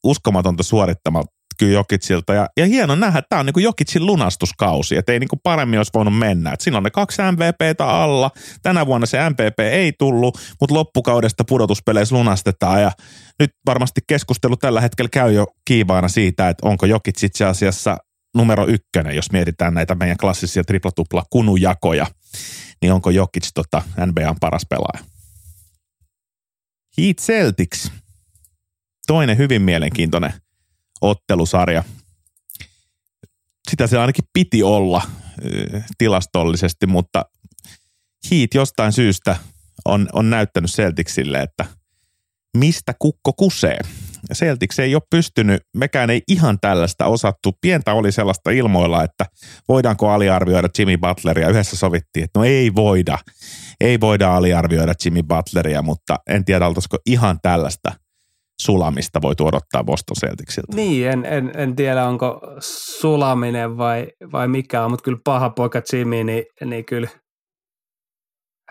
[0.03, 1.23] uskomatonta suorittama
[1.61, 2.33] kyllä Jokitsilta.
[2.33, 5.39] Ja, ja hieno nähdä, että tämä on niin kuin Jokitsin lunastuskausi, että ei niin kuin
[5.43, 6.51] paremmin olisi voinut mennä.
[6.51, 8.31] Et siinä on ne kaksi MVPtä alla.
[8.61, 12.81] Tänä vuonna se MVP ei tullut, mutta loppukaudesta pudotuspeleissä lunastetaan.
[12.81, 12.91] Ja
[13.39, 17.97] nyt varmasti keskustelu tällä hetkellä käy jo kiivaana siitä, että onko Jokits itse asiassa
[18.37, 22.05] numero ykkönen, jos mietitään näitä meidän klassisia triplatupla kunujakoja,
[22.81, 25.10] niin onko Jokic tota NBAn paras pelaaja?
[26.97, 27.91] Heat Celtics.
[29.07, 30.33] Toinen hyvin mielenkiintoinen
[31.01, 31.83] ottelusarja.
[33.69, 35.01] Sitä se ainakin piti olla
[35.97, 37.25] tilastollisesti, mutta
[38.31, 39.35] Heat jostain syystä
[39.85, 41.65] on, on näyttänyt Celticsille, että
[42.57, 43.79] mistä kukko kusee.
[44.33, 47.57] Celtics ei ole pystynyt, mekään ei ihan tällaista osattu.
[47.61, 49.25] Pientä oli sellaista ilmoilla, että
[49.67, 51.49] voidaanko aliarvioida Jimmy Butleria.
[51.49, 53.17] Yhdessä sovittiin, että no ei voida.
[53.81, 57.91] Ei voida aliarvioida Jimmy Butleria, mutta en tiedä, oltaisiko ihan tällaista
[58.61, 60.75] sulamista voi odottaa Boston Celticsilta.
[60.75, 62.41] Niin, en, en, en tiedä onko
[62.99, 67.07] sulaminen vai, vai mikä on, mutta kyllä paha poika Jimmy, niin, niin kyllä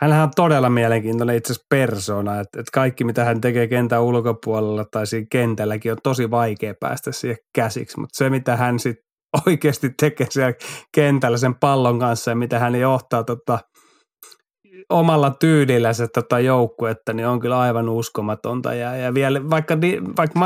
[0.01, 4.85] hänhän on todella mielenkiintoinen itse asiassa persona, että, että kaikki mitä hän tekee kentän ulkopuolella
[4.85, 9.05] tai siinä kentälläkin on tosi vaikea päästä siihen käsiksi, mutta se mitä hän sitten
[9.47, 10.53] oikeasti tekee siellä
[10.95, 13.59] kentällä sen pallon kanssa ja mitä hän johtaa tota,
[14.91, 18.75] omalla tyylillä se tota joukkuetta, niin on kyllä aivan uskomatonta.
[18.75, 19.77] Ja, ja vielä, vaikka,
[20.17, 20.41] vaikka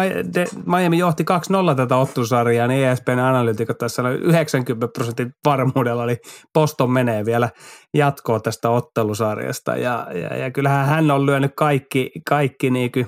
[0.67, 1.25] Miami johti
[1.73, 6.17] 2-0 tätä ottusarjaa, niin ESPN analyytikot tässä sanoi 90 prosentin varmuudella, oli
[6.53, 7.51] Poston menee vielä
[7.95, 9.77] jatkoa tästä ottelusarjasta.
[9.77, 13.07] Ja, ja, ja kyllähän hän on lyönyt kaikki, kaikki niin kuin,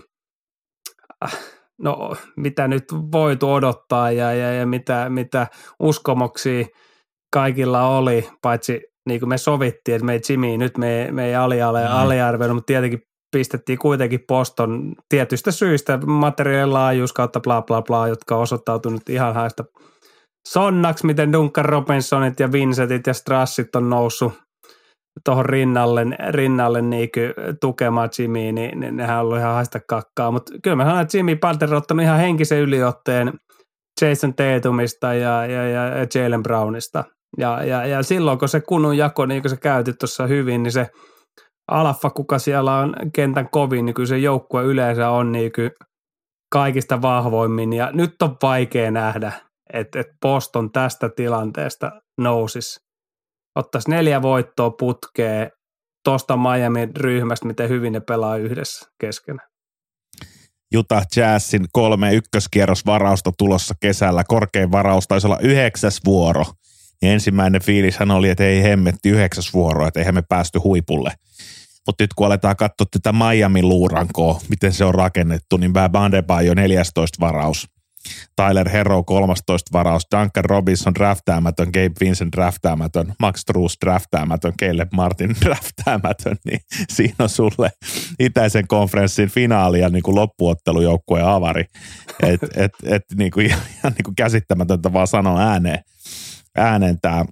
[1.24, 1.38] äh,
[1.78, 5.46] no mitä nyt voitu odottaa ja, ja, ja mitä, mitä
[5.80, 6.66] uskomuksia
[7.32, 11.34] kaikilla oli, paitsi niin kuin me sovittiin, että me ei Jimmy, nyt me, me ei
[11.34, 11.92] aliale, mm.
[11.92, 13.02] aliarvioinut, mutta tietenkin
[13.36, 19.34] pistettiin kuitenkin poston tietystä syistä, materiaalin laajuus kautta bla bla bla, jotka on osoittautunut ihan
[19.34, 19.64] haista
[20.48, 24.32] sonnaksi, miten Duncan Robinsonit ja Vincentit ja Strassit on noussut
[25.24, 27.08] tuohon rinnalle, rinnalle niin
[27.60, 30.30] tukemaan Jimmyä, niin, niin nehän on ollut ihan haista kakkaa.
[30.30, 33.32] Mutta kyllä mä sanon, että Jimmy Butler on ottanut ihan henkisen yliotteen
[34.00, 37.04] Jason Tatumista ja, ja, ja Jalen Brownista–
[37.38, 40.72] ja, ja, ja silloin, kun se kunnon jako, niin kuin sä käytit tuossa hyvin, niin
[40.72, 40.86] se
[41.70, 45.70] alfa, kuka siellä on kentän kovin, niin kyllä se joukkue yleensä on niin kuin
[46.52, 47.72] kaikista vahvoimmin.
[47.72, 49.32] Ja nyt on vaikea nähdä,
[49.72, 52.80] että, että Boston tästä tilanteesta nousisi.
[53.56, 55.50] Ottaisi neljä voittoa putkeen
[56.04, 59.48] tuosta Miami ryhmästä, miten hyvin ne pelaa yhdessä keskenään.
[60.76, 64.24] Utah Jazzin kolme ykköskierrosvarausta tulossa kesällä.
[64.24, 66.44] Korkein varaus taisi olla yhdeksäs vuoro–
[67.02, 71.12] niin ensimmäinen fiilishän oli, että ei hemmetti yhdeksäs vuoro, että eihän me päästy huipulle.
[71.86, 76.12] Mutta nyt kun aletaan katsoa tätä Miami-luurankoa, miten se on rakennettu, niin Bam
[76.44, 77.68] jo 14 varaus.
[78.36, 85.36] Tyler Hero 13 varaus, Duncan Robinson draftäämätön, Gabe Vincent draftäämätön, Max Truss draftäämätön, Caleb Martin
[85.44, 87.70] draftäämätön, niin siinä on sulle
[88.18, 91.64] itäisen konferenssin finaali ja niin kuin loppuottelujoukkueen avari.
[92.22, 95.80] Et, et, et, niin kuin, ihan niin kuin käsittämätöntä vaan sanoa ääneen
[96.56, 97.24] ääneen tämä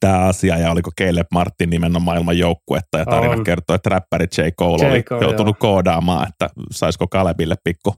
[0.00, 3.44] tämä asia ja oliko Caleb Martin nimen maailman joukkuetta ja tarina on.
[3.44, 4.40] kertoo, että räppäri J.
[4.58, 4.90] Cole J.
[4.90, 5.60] oli Cole, joutunut joo.
[5.60, 7.94] koodaamaan, että saisiko Kalebille pikku,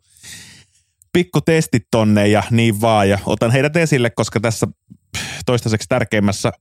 [1.12, 4.66] pikku testit tonne ja niin vaan ja otan heidät esille, koska tässä
[5.46, 6.52] toistaiseksi tärkeimmässä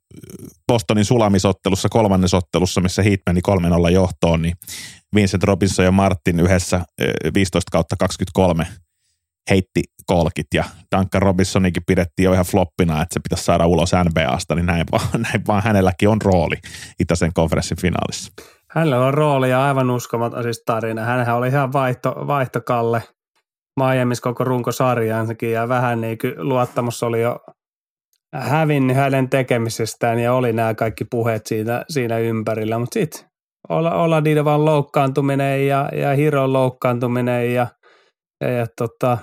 [0.67, 3.41] Bostonin sulamisottelussa, kolmannesottelussa, missä Heat meni
[3.88, 4.56] 3-0 johtoon, niin
[5.15, 6.86] Vincent Robinson ja Martin yhdessä
[7.34, 8.67] 15 kautta 23
[9.49, 10.63] heitti kolkit ja
[10.95, 15.21] Duncan Robinsonikin pidettiin jo ihan floppina, että se pitäisi saada ulos NBAsta, niin näin vaan,
[15.31, 16.55] näin vaan hänelläkin on rooli
[16.99, 18.31] Itäisen konferenssin finaalissa.
[18.71, 21.05] Hänellä on rooli ja aivan uskomaton siis tarina.
[21.05, 23.03] Hänhän oli ihan vaihto, vaihtokalle
[23.79, 27.39] Miami's koko runkosarjaansakin ja vähän niin kuin luottamus oli jo
[28.36, 33.29] hävinnyt hänen tekemisestään ja oli nämä kaikki puheet siinä, siinä ympärillä, mutta sitten
[33.69, 37.67] olla, olla niiden vaan loukkaantuminen ja, ja Hiron loukkaantuminen ja,
[38.41, 39.17] ja, ja tota,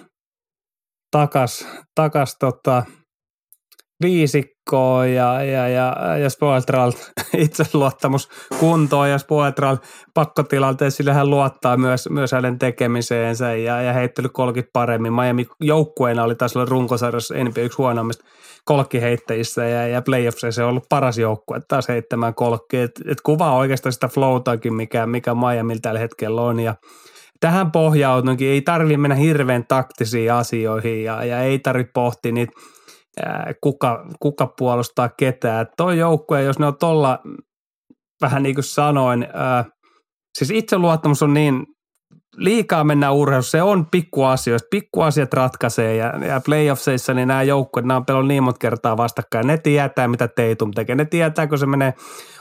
[1.14, 2.82] takas, takas tota,
[4.02, 6.92] viisikkoa ja, ja, ja, ja Spoeltral
[7.46, 8.28] itseluottamus
[8.60, 9.76] kuntoon ja Spoeltral
[10.14, 15.12] pakkotilanteessa sillä hän luottaa myös, myös hänen tekemiseensä ja, ja heittely kolkit paremmin.
[15.12, 18.24] Miami joukkueena oli taas olla runkosarjassa NBA yksi huonoimmista
[18.64, 22.76] kolkkiheittäjissä ja, ja playoffseissa se on ollut paras joukkue taas heittämään kolkki.
[22.76, 26.74] Et, et kuvaa oikeastaan sitä flowtakin, mikä, mikä Miami tällä hetkellä on ja
[27.40, 28.48] tähän pohjautunkin.
[28.48, 32.52] Ei tarvitse mennä hirveän taktisiin asioihin ja, ja ei tarvitse pohtia niitä
[33.62, 35.66] kuka, kuka puolustaa ketään.
[35.76, 37.18] Tuo joukkue, jos ne on tuolla
[38.20, 39.64] vähän niin kuin sanoin, ää,
[40.38, 41.66] siis itseluottamus on niin,
[42.36, 47.96] liikaa mennään urheilussa, se on pikkuasioista, pikkuasiat ratkaisee ja, ja playoffseissa niin nämä joukkueet, nämä
[47.96, 51.66] on pelon niin monta kertaa vastakkain, ne tietää mitä Teitum tekee, ne tietää kun se
[51.66, 51.94] menee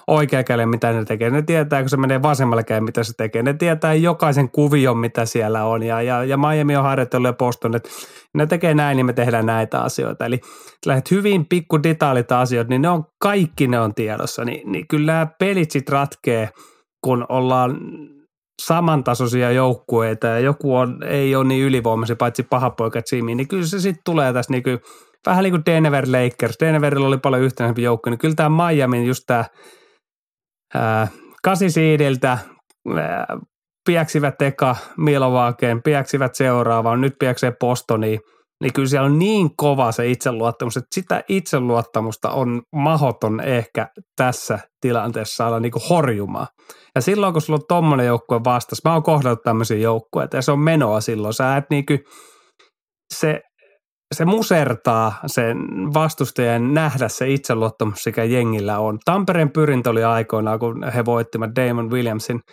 [0.07, 3.43] oikea käden, mitä ne tekee, ne tietää kun se menee vasemmalle käden, mitä se tekee,
[3.43, 7.75] ne tietää jokaisen kuvion, mitä siellä on ja, ja, ja Miami on harjoitellut ja Boston,
[7.75, 7.89] että
[8.33, 10.25] ne tekee näin, niin me tehdään näitä asioita.
[10.25, 10.39] Eli
[10.85, 14.45] lähdet hyvin pikku detaalita asioita, niin ne on kaikki ne on tiedossa.
[14.45, 16.49] Ni, niin kyllä pelit sitten ratkee,
[17.03, 17.77] kun ollaan
[18.61, 23.79] samantasoisia joukkueita ja joku on, ei ole niin ylivoimaisia, paitsi pahapoika Jimmy, niin kyllä se
[23.79, 24.79] sitten tulee tässä niin kuin,
[25.25, 26.55] vähän niin kuin Denver Lakers.
[26.59, 29.45] Denverillä oli paljon yhtenäisempi joukko, niin kyllä tämä Miami, just tämä
[31.43, 32.37] kasisiidiltä
[33.85, 38.19] piäksivät eka Milovakeen, piäksivät seuraavaan, nyt piäksee Postoniin,
[38.61, 44.59] niin kyllä siellä on niin kova se itseluottamus, että sitä itseluottamusta on mahoton ehkä tässä
[44.81, 46.47] tilanteessa saada niin kuin horjumaan.
[46.95, 50.51] Ja silloin, kun sulla on tommonen joukkue vastas, mä oon kohdannut tämmöisiä joukkueita ja se
[50.51, 51.33] on menoa silloin.
[51.33, 51.99] Sä et niin kuin,
[53.13, 53.41] se,
[54.13, 55.57] se musertaa sen
[55.93, 58.99] vastustajan nähdä se itseluottamus, mikä jengillä on.
[59.05, 62.39] Tampereen pyrintö oli aikoinaan, kun he voittivat Damon Williamsin–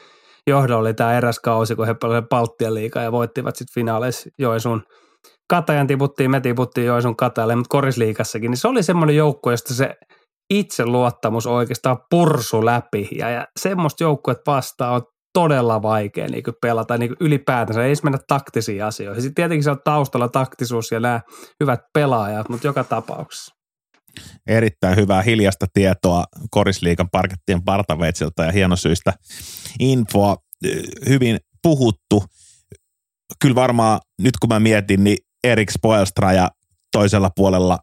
[0.46, 4.82] johdolla oli tämä eräs kausi, kun he pelasivat Baltian liikaa ja voittivat sitten finaaleissa Joensuun
[5.50, 9.94] Katajan tiputtiin, me tiputtiin Joensuun Katajalle, mutta korisliikassakin, niin se oli semmoinen joukko, josta se
[10.50, 17.16] itseluottamus oikeastaan pursu läpi ja, ja semmoista joukkuetta vastaan on todella vaikea niin pelata niin
[17.20, 19.22] ylipäätänsä, ei edes mennä taktisiin asioihin.
[19.22, 21.20] Sitten tietenkin se on taustalla taktisuus ja nämä
[21.60, 23.54] hyvät pelaajat, mutta joka tapauksessa.
[24.46, 29.12] Erittäin hyvää hiljasta tietoa Korisliikan parkettien partaveitsiltä ja hienosyistä
[29.78, 30.36] infoa.
[31.08, 32.24] Hyvin puhuttu.
[33.42, 36.50] Kyllä varmaan nyt kun mä mietin, niin Erik Spoelstra ja
[36.92, 37.78] toisella puolella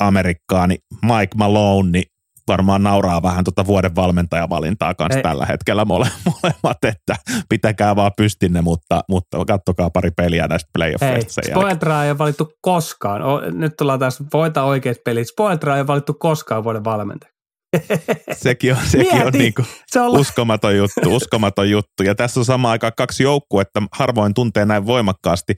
[0.00, 2.04] Amerikkaa, niin Mike Malone, niin
[2.48, 5.22] varmaan nauraa vähän tuota vuoden valmentajavalintaa kanssa Ei.
[5.22, 6.08] tällä hetkellä mole,
[6.42, 7.16] molemmat, että
[7.48, 12.52] pitäkää vaan pystinne, mutta, mutta kattokaa pari peliä näistä playoffeista sen Spoeltra ei ole valittu
[12.60, 13.22] koskaan.
[13.22, 15.28] O, nyt tullaan taas voita oikeat pelit.
[15.28, 17.32] Spoeltra ei ole valittu koskaan vuoden valmentaja.
[18.32, 19.52] sekin on, sekin on niin
[19.86, 20.20] se on...
[20.20, 22.02] uskomaton juttu, uskomaton juttu.
[22.02, 25.54] Ja tässä on sama aika kaksi joukkuetta, harvoin tuntee näin voimakkaasti.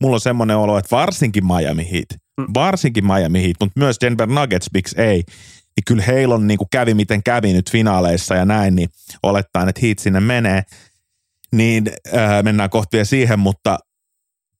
[0.00, 2.46] Mulla on semmoinen olo, että varsinkin Miami Heat, mm.
[2.54, 5.22] varsinkin Miami Heat, mutta myös Denver Nuggets, miksi ei,
[5.76, 8.88] niin kyllä heillä on niin kuin kävi miten kävi nyt finaaleissa ja näin, niin
[9.22, 10.62] olettaen, että Heat sinne menee.
[11.52, 13.78] Niin äh, mennään kohti vielä siihen, mutta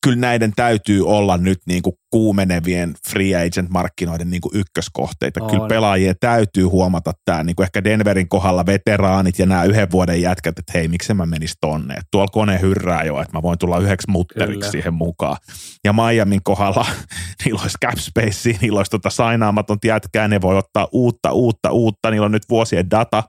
[0.05, 5.43] kyllä näiden täytyy olla nyt niin kuin kuumenevien free agent-markkinoiden niin kuin ykköskohteita.
[5.43, 5.49] On.
[5.49, 10.21] Kyllä pelaajien täytyy huomata tämä, niin kuin ehkä Denverin kohdalla veteraanit ja nämä yhden vuoden
[10.21, 11.93] jätkät, että hei, miksi mä menis tonne.
[11.93, 14.71] Että tuolla kone hyrrää jo, että mä voin tulla yhdeksi mutteriksi kyllä.
[14.71, 15.37] siihen mukaan.
[15.83, 16.85] Ja Miamin kohdalla
[17.45, 22.11] niillä olisi cap space, niillä olisi tota sainaamaton jätkää, ne voi ottaa uutta, uutta, uutta.
[22.11, 23.23] Niillä on nyt vuosien data,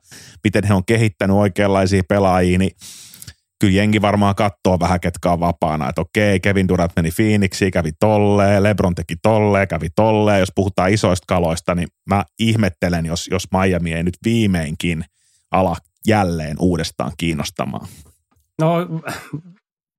[0.45, 2.73] miten he on kehittänyt oikeanlaisia pelaajia, niin
[3.61, 5.89] kyllä jengi varmaan katsoo vähän, ketkä on vapaana.
[5.89, 10.41] Että okei, Kevin Durant meni Phoenixiin, kävi tolleen, Lebron teki tolleen, kävi tolleen.
[10.41, 15.05] Jos puhutaan isoista kaloista, niin mä ihmettelen, jos, jos Miami ei nyt viimeinkin
[15.51, 17.87] ala jälleen uudestaan kiinnostamaan.
[18.61, 18.77] No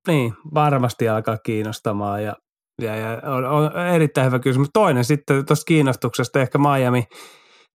[0.08, 2.36] niin, varmasti alkaa kiinnostamaan ja,
[2.82, 4.70] ja, ja on, on erittäin hyvä kysymys.
[4.74, 7.04] Toinen sitten tuosta kiinnostuksesta ehkä Miami–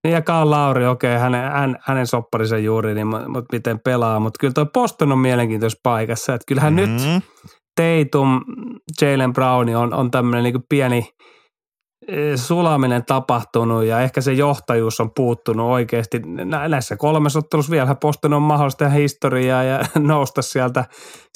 [0.05, 4.21] niin ja Kaal Lauri, okei, okay, hänen, hän, hänen sopparinsa juuri, niin mutta miten pelaa.
[4.21, 6.35] Mutta kyllä tuo Boston on mielenkiintoisessa paikassa.
[6.35, 7.15] Että kyllähän mm-hmm.
[7.15, 7.25] nyt
[7.77, 8.41] Teitum,
[9.01, 11.09] Jalen Brown on, on tämmöinen niin pieni
[12.09, 16.21] e, sulaminen tapahtunut ja ehkä se johtajuus on puuttunut oikeasti.
[16.69, 20.85] Näissä kolmessa ottelussa vielä Boston on mahdollista historiaa ja nousta sieltä,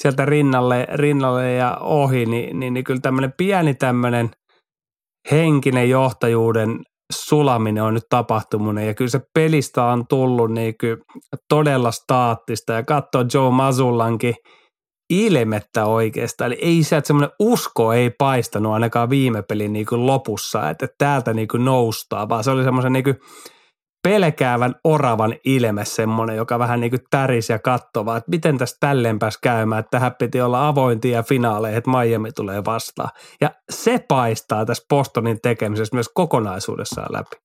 [0.01, 4.29] sieltä rinnalle, rinnalle ja ohi, niin, niin, niin kyllä tämmöinen pieni tämmöinen
[5.31, 6.79] henkinen johtajuuden
[7.13, 10.97] sulaminen on nyt tapahtunut ja kyllä se pelistä on tullut niin kuin
[11.49, 14.35] todella staattista ja katsoo Joe Mazullankin
[15.09, 16.51] ilmettä oikeastaan.
[16.51, 20.87] Eli ei se, että semmoinen usko ei paistanut ainakaan viime pelin niin kuin lopussa, että
[20.97, 23.19] täältä niin kuin noustaa, vaan se oli semmoisen niin kuin
[24.07, 29.19] pelkäävän oravan ilme semmoinen, joka vähän niin kuin tärisi ja katsova, että miten tästä tälleen
[29.19, 33.09] pääsi käymään, että tähän piti olla avointia ja finaaleja, että Miami tulee vastaan.
[33.41, 37.35] Ja se paistaa tässä Bostonin tekemisessä myös kokonaisuudessaan läpi.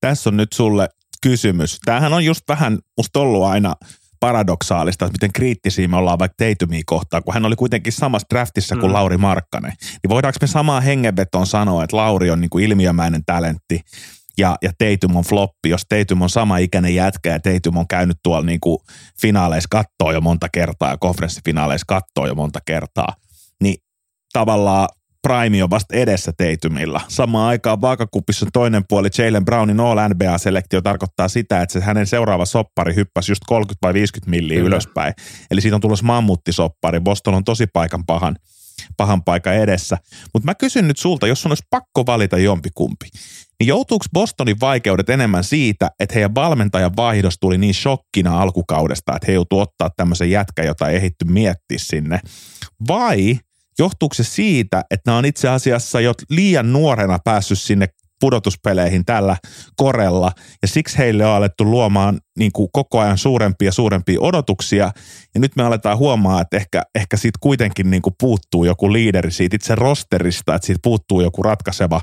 [0.00, 0.88] tässä on nyt sulle
[1.22, 1.78] kysymys.
[1.84, 3.74] Tämähän on just vähän musta ollut aina
[4.20, 8.76] paradoksaalista, että miten kriittisiä me ollaan vaikka Teitumia kohtaan, kun hän oli kuitenkin samassa draftissa
[8.76, 8.94] kuin mm.
[8.94, 9.72] Lauri Markkanen.
[9.80, 13.80] Niin voidaanko me samaa hengenvetoon sanoa, että Lauri on niin kuin ilmiömäinen talentti
[14.40, 18.16] ja, ja Teitum on floppi, jos Teitum on sama ikäinen jätkä ja Teitum on käynyt
[18.22, 18.78] tuolla niin kuin
[19.20, 23.14] finaaleissa kattoa jo monta kertaa ja konferenssifinaaleissa kattoa jo monta kertaa,
[23.62, 23.76] niin
[24.32, 24.88] tavallaan
[25.22, 27.00] Prime on vasta edessä Teitumilla.
[27.08, 32.46] Samaan aikaan vaakakupissa toinen puoli Jalen Brownin All NBA-selektio tarkoittaa sitä, että se hänen seuraava
[32.46, 34.68] soppari hyppäsi just 30 vai 50 milliä Kyllä.
[34.68, 35.14] ylöspäin.
[35.50, 37.00] Eli siitä on tulossa mammuttisoppari.
[37.00, 38.36] Boston on tosi paikan pahan,
[38.96, 39.98] pahan paikan edessä.
[40.34, 43.06] Mutta mä kysyn nyt sulta, jos sun olisi pakko valita jompikumpi,
[43.60, 49.26] niin joutuuko Bostonin vaikeudet enemmän siitä, että heidän valmentajan vaihdos tuli niin shokkina alkukaudesta, että
[49.26, 52.20] he joutuivat ottaa tämmöisen jätkä, jota ei ehitty miettiä sinne,
[52.88, 53.36] vai–
[53.80, 57.86] Johtuuko se siitä, että nämä on itse asiassa jo liian nuorena päässyt sinne
[58.20, 59.36] pudotuspeleihin tällä
[59.76, 64.92] korella ja siksi heille on alettu luomaan niin kuin koko ajan suurempia ja suurempia odotuksia
[65.34, 69.30] ja nyt me aletaan huomaa, että ehkä, ehkä siitä kuitenkin niin kuin puuttuu joku liideri
[69.30, 72.00] siitä itse rosterista, että siitä puuttuu joku ratkaiseva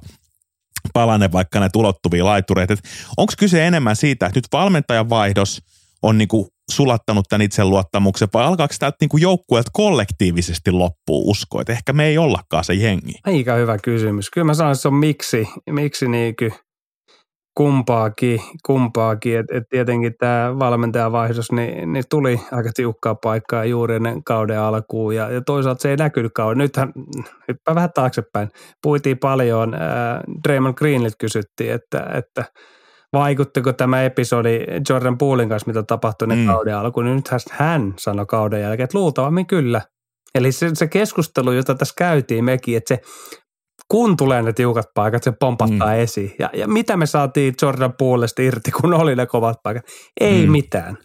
[0.94, 2.76] palane vaikka ne ulottuvia laitureita.
[3.18, 5.62] Onko kyse enemmän siitä, että nyt valmentajan vaihdos
[6.02, 11.74] on niin kuin sulattanut tämän itseluottamuksen vai alkaako täältä niin joukkueelta kollektiivisesti loppuu usko, että
[11.74, 13.14] ehkä me ei ollakaan se jengi?
[13.24, 14.30] Aika hyvä kysymys.
[14.30, 16.36] Kyllä mä sanon, että se on miksi, miksi niin
[17.58, 19.38] kumpaakin, kumpaakin.
[19.38, 25.16] Et, et tietenkin tämä valmentajavaihdos niin, niin tuli aika tiukkaa paikkaa juuri ennen kauden alkuun
[25.16, 26.58] ja, ja toisaalta se ei näkynyt kauden.
[26.58, 26.92] Nythän,
[27.48, 28.50] hyppää vähän taaksepäin,
[28.82, 29.80] puitiin paljon, äh,
[30.48, 32.46] Draymond Greenlit kysyttiin, että, että–
[33.14, 36.46] vaikuttiko tämä episodi Jordan Poolin kanssa, mitä tapahtui mm.
[36.46, 39.82] kauden alkuun, niin nythän hän sanoi kauden jälkeen, että luultavammin kyllä.
[40.36, 43.02] Eli se, se keskustelu, jota tässä käytiin mekin, että se
[43.92, 46.00] kun tulee ne tiukat paikat, se pompattaa mm.
[46.00, 46.36] esiin.
[46.40, 49.84] Ja, ja mitä me saatiin Jordan Poolesta irti, kun oli ne kovat paikat?
[50.20, 50.52] Ei mm.
[50.52, 50.98] mitään.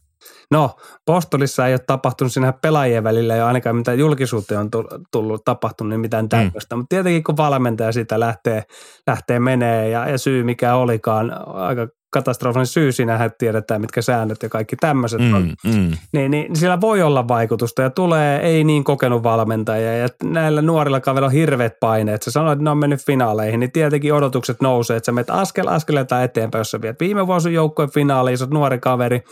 [0.51, 0.71] No,
[1.07, 4.71] Postolissa ei ole tapahtunut siinä pelaajien välillä jo ainakaan mitä julkisuuteen on
[5.12, 6.75] tullut tapahtunut, niin mitään tämmöistä.
[6.75, 6.79] Mm.
[6.79, 8.62] Mutta tietenkin kun valmentaja sitä lähtee,
[9.07, 14.48] lähtee menee ja, ja syy mikä olikaan aika katastrofinen syy, siinähän tiedetään, mitkä säännöt ja
[14.48, 15.55] kaikki tämmöiset mm, on.
[15.64, 15.90] Mm.
[16.12, 21.01] Niin, niin sillä voi olla vaikutusta ja tulee ei niin kokenut valmentaja ja näillä nuorilla
[21.01, 22.22] kaveilla on hirveät paineet.
[22.22, 25.68] Sä sanoit, että ne on mennyt finaaleihin, niin tietenkin odotukset nousee, että sä menet askel
[25.68, 29.22] askeletaan eteenpäin, jos sä viet viime vuosi joukkojen finaaliin, sä oot nuori kaveri,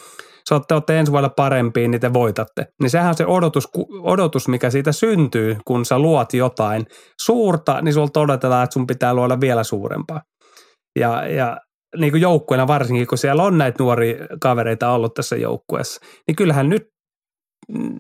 [0.48, 2.66] sä olette, olette ensi vuonna parempiin, niin te voitatte.
[2.80, 3.68] Niin sehän on se odotus,
[4.02, 6.86] odotus, mikä siitä syntyy, kun sä luot jotain
[7.20, 10.20] suurta, niin sulta odotetaan, että sun pitää luoda vielä suurempaa.
[10.98, 11.56] Ja, ja
[11.96, 16.68] niin kuin joukkueena varsinkin, kun siellä on näitä nuoria kavereita ollut tässä joukkueessa, niin kyllähän
[16.68, 16.88] nyt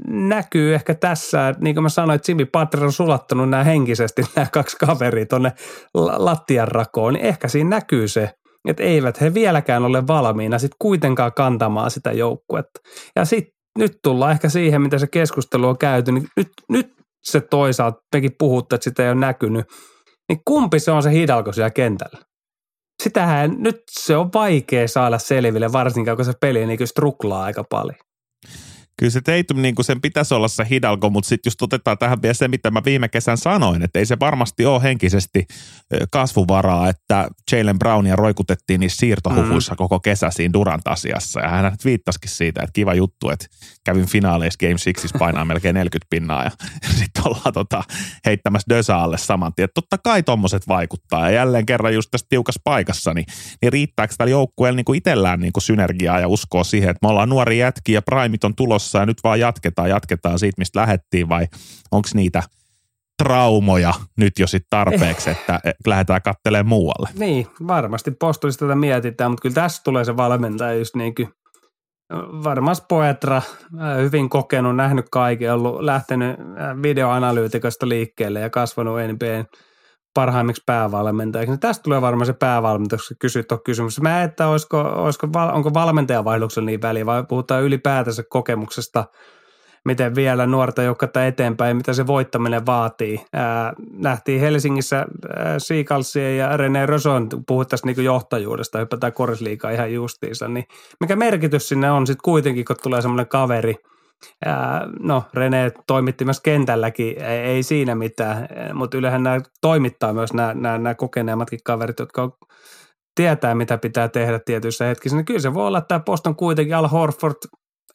[0.08, 4.46] näkyy ehkä tässä, niin kuin mä sanoin, että Jimmy Butler on sulattanut nämä henkisesti nämä
[4.52, 5.52] kaksi kaveria tuonne
[5.94, 8.30] lattian rakoon, niin ehkä siinä näkyy se,
[8.68, 12.80] että eivät he vieläkään ole valmiina sitten kuitenkaan kantamaan sitä joukkuetta.
[13.16, 16.92] Ja sitten nyt tullaan ehkä siihen, mitä se keskustelu on käyty, niin nyt, nyt
[17.24, 19.66] se toisaalta, mekin puhutte, että sitä ei ole näkynyt,
[20.28, 22.29] niin kumpi se on se hidalko siellä kentällä?
[23.02, 27.96] Sitähän nyt se on vaikea saada selville, varsinkaan kun se peli niin struklaa aika paljon
[29.00, 32.22] kyllä se Tatum, niin kuin sen pitäisi olla se hidalko, mutta sitten just otetaan tähän
[32.22, 35.46] vielä se, mitä mä viime kesän sanoin, että ei se varmasti ole henkisesti
[36.10, 39.76] kasvuvaraa, että Jalen Brownia roikutettiin niissä siirtohuhuissa mm.
[39.76, 41.40] koko kesä siinä Durant-asiassa.
[41.40, 43.46] Ja hän viittasikin siitä, että kiva juttu, että
[43.90, 46.50] kävin finaaleissa Game 6 painaa melkein 40 pinnaa ja
[46.98, 47.84] sitten ollaan tota,
[48.26, 49.68] heittämässä Dösa alle saman tien.
[49.74, 53.26] Totta kai tommoset vaikuttaa ja jälleen kerran just tässä tiukassa paikassa, niin,
[53.62, 57.58] niin riittääkö tällä joukkueella niin itsellään niin synergiaa ja uskoa siihen, että me ollaan nuori
[57.58, 61.46] jätki ja primit on tulossa ja nyt vaan jatketaan, jatketaan siitä, mistä lähettiin vai
[61.92, 62.42] onko niitä–
[63.22, 67.08] traumoja nyt jo sitten tarpeeksi, että lähdetään katselemaan muualle.
[67.18, 71.28] Niin, varmasti postulista tätä mietitään, mutta kyllä tässä tulee se valmentaja just niin kuin
[72.44, 79.44] varmasti Poetra, äh, hyvin kokenut, nähnyt kaiken, ollut lähtenyt äh, videoanalyytikasta liikkeelle ja kasvanut NBAn
[80.14, 81.50] parhaimmiksi päävalmentajiksi.
[81.50, 84.00] Niin tästä tulee varmaan se päävalmentajaksi kysyä tuon kysymys.
[84.00, 89.04] Mä että olisiko, olisiko, onko valmentajavaihdoksella niin väliä vai puhutaan ylipäätänsä kokemuksesta–
[89.84, 93.20] miten vielä nuorta joukkuetta eteenpäin, mitä se voittaminen vaatii.
[93.32, 95.06] Ää, nähtiin Helsingissä
[95.58, 100.64] Siikalsien ja René Roson puhuttaisiin niinku johtajuudesta, hypätään korisliikaa ihan justiinsa, niin
[101.00, 103.74] mikä merkitys sinne on sitten kuitenkin, kun tulee semmoinen kaveri,
[104.44, 110.32] Ää, no René toimitti myös kentälläkin, ei, ei siinä mitään, mutta yleensä nämä toimittaa myös
[110.32, 112.32] nämä, nämä, nämä kokeneemmatkin kaverit, jotka on
[113.14, 116.76] tietää, mitä pitää tehdä tietyissä hetkissä, niin kyllä se voi olla, että tämä Boston kuitenkin
[116.76, 117.36] Al Horford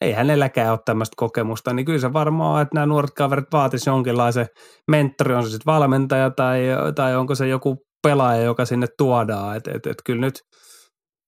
[0.02, 4.48] ei hänelläkään ole tämmöistä kokemusta, niin kyllä se varmaan että nämä nuoret kaverit vaatisivat jonkinlaisen
[4.92, 6.62] mentori, on se sitten valmentaja tai,
[6.96, 9.58] tai onko se joku pelaaja, joka sinne tuodaan.
[9.58, 10.40] Että et, et kyllä nyt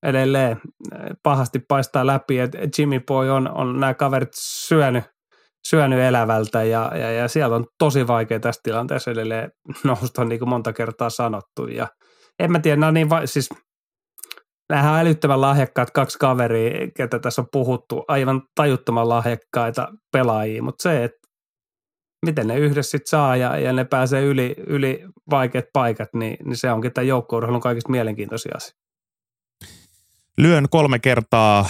[0.04, 0.62] edelleen
[1.24, 5.04] pahasti paistaa läpi, että Jimmy Boy on, on nämä kaverit syönyt,
[5.68, 9.52] syönyt elävältä ja, ja, ja siellä on tosi vaikea tässä tilanteessa edelleen
[9.84, 11.68] nousta, niin kuin monta kertaa sanottu.
[11.68, 11.88] Ja
[12.40, 13.50] en mä tiedä, on niin siis
[14.70, 20.84] Nämähän on älyttömän lahjakkaat kaksi kaveria, ketä tässä on puhuttu, aivan tajuttoman lahjakkaita pelaajia, mutta
[20.84, 21.28] se, että
[22.26, 26.58] miten ne yhdessä sitten saa ja, ja ne pääsee yli, yli vaikeat paikat, niin, niin
[26.58, 28.78] se onkin tämän joukkueurheilun kaikista mielenkiintoisia asia.
[30.38, 31.70] Lyön kolme kertaa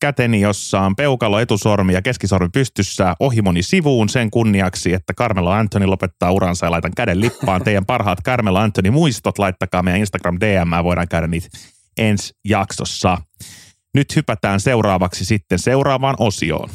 [0.00, 5.86] käteni, jossa on peukalo, etusormi ja keskisormi pystyssä ohimoni sivuun sen kunniaksi, että Carmelo Anthony
[5.86, 7.64] lopettaa uransa ja laitan käden lippaan.
[7.64, 11.48] Teidän parhaat Carmelo Anthony muistot, laittakaa meidän Instagram DM, voidaan käydä niitä
[11.98, 13.18] ensi jaksossa.
[13.94, 16.70] Nyt hypätään seuraavaksi sitten seuraavaan osioon.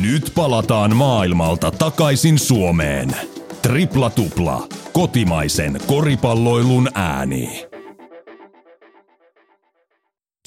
[0.00, 3.16] Nyt palataan maailmalta takaisin Suomeen.
[3.62, 7.66] Tripla tupla, kotimaisen koripalloilun ääni.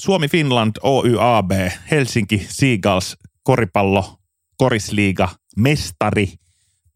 [0.00, 1.50] Suomi Finland Oy AB,
[1.90, 4.18] Helsinki Seagulls koripallo,
[4.56, 6.32] korisliiga, mestari,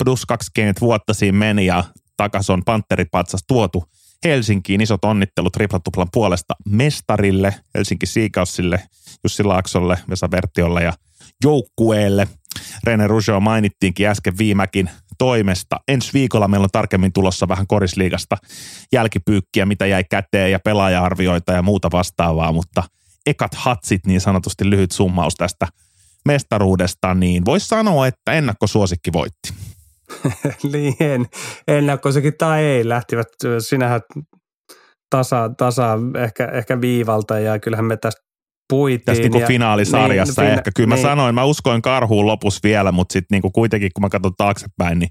[0.05, 1.85] plus 20 vuotta siinä meni ja
[2.17, 3.85] takas on Panteripatsas tuotu
[4.25, 4.81] Helsinkiin.
[4.81, 8.83] Isot onnittelut triplatuplan puolesta mestarille, Helsinki Seagullsille,
[9.25, 10.93] Jussi Laaksolle, Vesa Vertiolle ja
[11.45, 12.29] joukkueelle.
[12.85, 15.81] Rene Rougeau mainittiinkin äsken viimäkin toimesta.
[15.89, 18.37] Ensi viikolla meillä on tarkemmin tulossa vähän korisliigasta
[18.93, 22.83] jälkipyykkiä, mitä jäi käteen ja pelaaja-arvioita ja muuta vastaavaa, mutta
[23.27, 25.67] ekat hatsit, niin sanotusti lyhyt summaus tästä
[26.25, 29.55] mestaruudesta, niin voisi sanoa, että ennakkosuosikki voitti.
[30.73, 31.27] niin,
[31.69, 33.29] ennakkosuosikki tai ei, lähtivät,
[33.59, 34.01] sinähän
[35.11, 38.29] tasa, tasa ehkä, ehkä viivalta ja kyllähän me tästä
[38.69, 39.05] puitiin.
[39.05, 40.71] Tässä niinku finaalisarjassa niin, ehkä.
[40.77, 41.05] Kyllä niin.
[41.05, 44.99] mä sanoin, mä uskoin karhuun lopussa vielä, mutta sitten niinku kuitenkin kun mä katson taaksepäin,
[44.99, 45.11] niin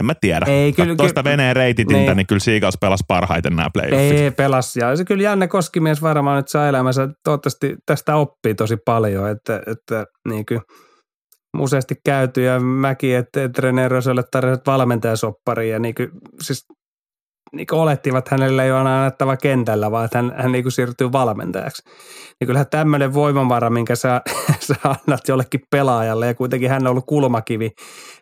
[0.00, 0.46] en mä tiedä.
[0.48, 4.18] Ei, kyllä, Tuosta kyllä, veneen reititintä, niin, niin kyllä Seagulls pelasi parhaiten nämä playoffit.
[4.18, 4.80] Ei, pelasi.
[4.80, 9.60] Ja se kyllä Janne Koskimies varmaan nyt saa elämänsä, toivottavasti tästä oppii tosi paljon, että,
[9.66, 10.60] että niin kuin,
[11.60, 16.10] useasti käyty ja mäkin, että, René Roselle tarjosit valmentajasoppari ja niin kuin,
[16.42, 16.66] siis
[17.52, 20.72] niin kuin olettivat, että hänelle ei ole annettava kentällä, vaan että hän, hän niin kuin
[20.72, 21.82] siirtyy valmentajaksi.
[22.40, 24.20] Niin kyllähän tämmöinen voimavara, minkä sä,
[24.66, 27.70] sä annat jollekin pelaajalle, ja kuitenkin hän on ollut kulmakivi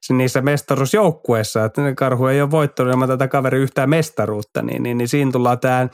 [0.08, 5.08] niissä mestaruusjoukkueissa, että Karhu ei ole voittanut ilman tätä kaveri yhtään mestaruutta, niin, niin, niin
[5.08, 5.88] siinä tullaan tämä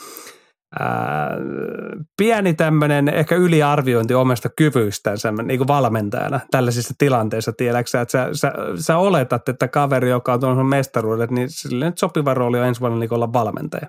[2.16, 7.53] pieni tämmöinen ehkä yliarviointi omasta kyvyistänsä niin kuin valmentajana tällaisissa tilanteissa.
[7.53, 11.99] Tiedätkö että sä, sä, sä, oletat, että kaveri, joka on tuossa mestaruudet, niin sille nyt
[11.99, 13.87] sopiva rooli on ensi vuonna niin olla valmentaja.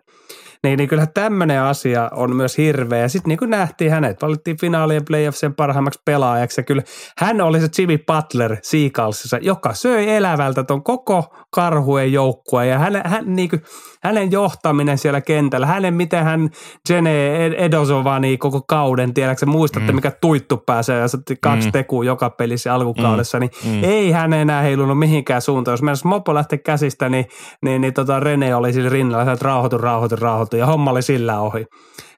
[0.64, 3.08] Niin, niin kyllähän tämmöinen asia on myös hirveä.
[3.08, 6.62] Sitten niin kuin nähtiin hänet, valittiin finaalien playoffsien parhaimmaksi pelaajaksi.
[6.62, 6.84] Ja kyllä
[7.18, 12.66] hän oli se Jimmy Butler Seagullsissa, joka söi elävältä ton koko karhujen joukkue.
[12.66, 13.62] Ja hän, hän, niin kuin,
[14.04, 16.50] hänen johtaminen siellä kentällä, hänen miten hän
[16.90, 19.96] Jene Edosovani koko kauden, tiedätkö muistatte mm.
[19.96, 21.08] mikä tuittu pääsee ja
[21.42, 21.72] kaksi mm.
[21.72, 23.84] tekua joka pelissä alkukaudessa, niin mm.
[23.84, 25.74] ei hän enää heilunut mihinkään suuntaan.
[25.74, 27.26] Jos meidän mopo lähtee käsistä, niin,
[27.62, 31.40] niin, niin tota Rene oli sillä rinnalla, että rauhoitu, rauhoitu, rauhoitu ja homma oli sillä
[31.40, 31.66] ohi.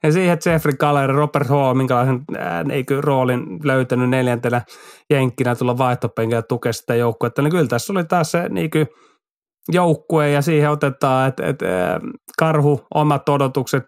[0.03, 2.21] Ja siihen Jeffrey Galler, Robert Hall, minkälaisen
[2.71, 4.61] eikö, roolin löytänyt neljäntenä
[5.09, 8.87] jenkkinä tulla vaihtopenkillä ja tukea sitä joukkuetta, niin kyllä tässä oli taas se niin kuin,
[9.69, 11.65] joukkue ja siihen otetaan, että, että
[12.39, 13.83] karhu, omat odotukset,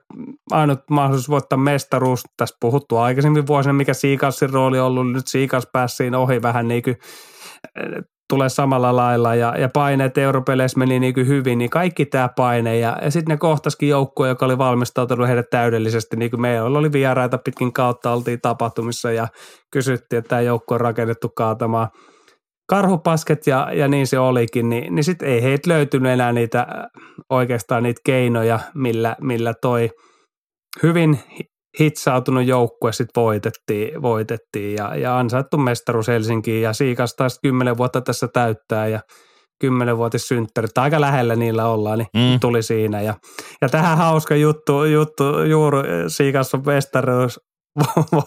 [0.51, 2.23] ainut mahdollisuus voittaa mestaruus.
[2.37, 5.11] Tässä puhuttu aikaisemmin vuosina, mikä Siikalsin rooli on ollut.
[5.11, 6.95] Nyt Siikas pääsi siinä ohi vähän niin kuin,
[8.29, 12.79] tulee samalla lailla ja, ja paineet europeleissä meni niin kuin hyvin, niin kaikki tämä paine
[12.79, 16.91] ja, ja sitten ne kohtaskin joukkue, joka oli valmistautunut heidät täydellisesti, niin kuin meillä oli
[16.91, 19.27] vieraita pitkin kautta, oltiin tapahtumissa ja
[19.71, 21.87] kysyttiin, että tämä joukko on rakennettu kaatamaan–
[22.69, 26.67] karhupasket ja, ja niin se olikin, niin, niin sitten ei heitä löytynyt enää niitä
[27.29, 29.89] oikeastaan niitä keinoja, millä, millä toi
[30.83, 31.19] hyvin
[31.79, 38.01] hitsautunut joukkue sitten voitettiin, voitettiin ja, ja ansaittu mestaruus Helsinkiin ja Siikas taas kymmenen vuotta
[38.01, 38.99] tässä täyttää ja
[39.59, 42.39] kymmenenvuotissynttärit, aika lähellä niillä ollaan, niin mm.
[42.39, 43.01] tuli siinä.
[43.01, 43.13] Ja,
[43.61, 47.39] ja tähän hauska juttu, juttu juuri Siikas on mestaruus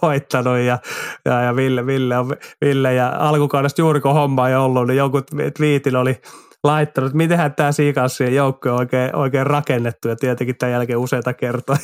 [0.02, 0.78] voittanut ja,
[1.24, 5.22] ja, ja Ville, Ville, on, Ville ja alkukaudesta juuri kun homma ei ollut, niin jonkun
[5.56, 6.20] twiitin oli
[6.66, 11.32] laittanut, että mitenhän tämä Seagullsien joukko on oikein, oikein rakennettu ja tietenkin tämän jälkeen useita
[11.32, 11.78] kertoja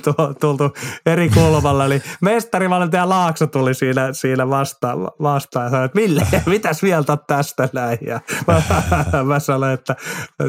[0.40, 0.74] tultu
[1.06, 1.84] eri kulmalla.
[1.84, 7.68] Eli mestarivalmentaja Laakso tuli siinä, siinä vastaan, vastaan ja sanoi, että Ville, mitäs mieltä tästä
[7.72, 7.98] näin?
[8.00, 8.62] Ja mä,
[9.24, 9.96] mä sanoin, että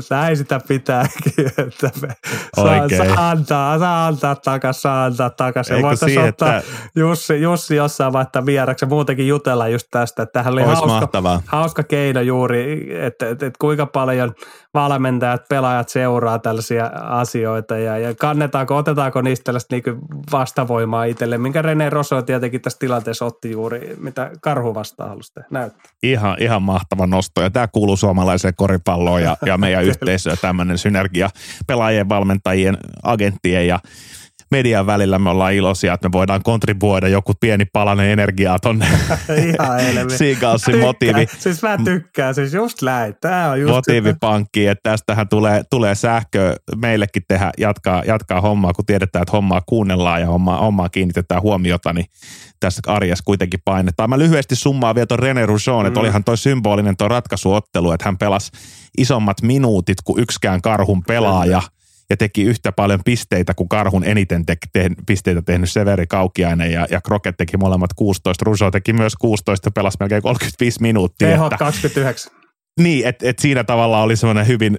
[0.09, 2.07] näin sitä pitääkin, että me
[2.55, 5.69] saa, saa, antaa, saa antaa takas, saa antaa takas.
[5.69, 6.58] Ja siihen, ottaa
[6.95, 12.21] Jussi, Jussi jossain vaihtaa vieraksi muutenkin jutella just tästä, että tähän oli hauska, hauska keino
[12.21, 14.33] juuri, että, että, että kuinka paljon
[14.73, 19.83] valmentajat, pelaajat seuraa tällaisia asioita ja, ja kannetaanko, otetaanko niistä tällaista niin
[20.31, 25.91] vastavoimaa itselle, minkä Rene Rosso tietenkin tässä tilanteessa otti juuri, mitä karhu vastaan halusi näyttää.
[26.03, 31.29] Ihan, ihan mahtava nosto ja tämä kuuluu suomalaiseen koripalloon ja, ja meidän yhteisöön tämmöinen synergia
[31.67, 33.79] pelaajien, valmentajien, agenttien ja
[34.51, 38.87] median välillä me ollaan iloisia, että me voidaan kontribuoida joku pieni palanen energiaa tonne
[40.17, 41.27] Seagalsin motiivi.
[41.37, 43.15] Siis mä tykkään, siis just näin.
[43.21, 48.85] Tää on just motiivipankki, että tästähän tulee, tulee sähkö meillekin tehdä, jatkaa, jatkaa hommaa, kun
[48.85, 52.05] tiedetään, että hommaa kuunnellaan ja hommaa, hommaa kiinnitetään huomiota, niin
[52.59, 54.09] tässä arjessa kuitenkin painetaan.
[54.09, 56.01] Mä lyhyesti summaan vielä tuon René Rougeon, että mm.
[56.01, 58.51] olihan toi symbolinen tuo ratkaisuottelu, että hän pelasi
[58.97, 61.59] isommat minuutit kuin yksikään karhun pelaaja.
[61.59, 61.78] Mm
[62.09, 66.87] ja teki yhtä paljon pisteitä kuin Karhun eniten te- te- pisteitä tehnyt Severi Kaukiainen ja,
[66.91, 68.45] ja Kroket teki molemmat 16.
[68.45, 71.27] Ruso teki myös 16 ja pelasi melkein 35 minuuttia.
[71.27, 72.31] Teho 29.
[72.79, 74.77] Niin, että et siinä tavalla oli semmoinen hyvin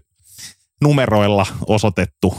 [0.83, 2.35] numeroilla osoitettu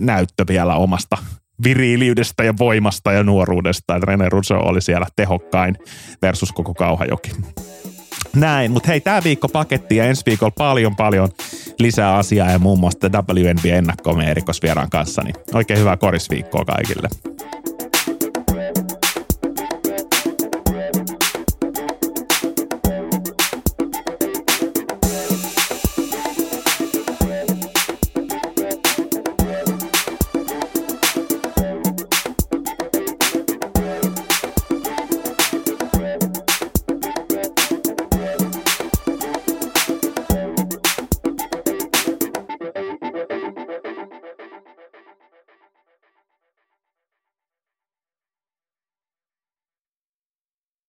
[0.00, 1.18] näyttö vielä omasta
[1.64, 3.96] viriiliydestä ja voimasta ja nuoruudesta.
[3.96, 5.76] Että René Russo oli siellä tehokkain
[6.22, 7.30] versus koko Kauhajoki.
[8.36, 11.28] Näin, mutta hei, tämä viikko paketti ja ensi viikolla paljon paljon
[11.78, 15.22] lisää asiaa ja muun muassa WNB ennakkoon meidän erikoisvieraan kanssa.
[15.22, 17.08] Niin oikein hyvää korisviikkoa kaikille.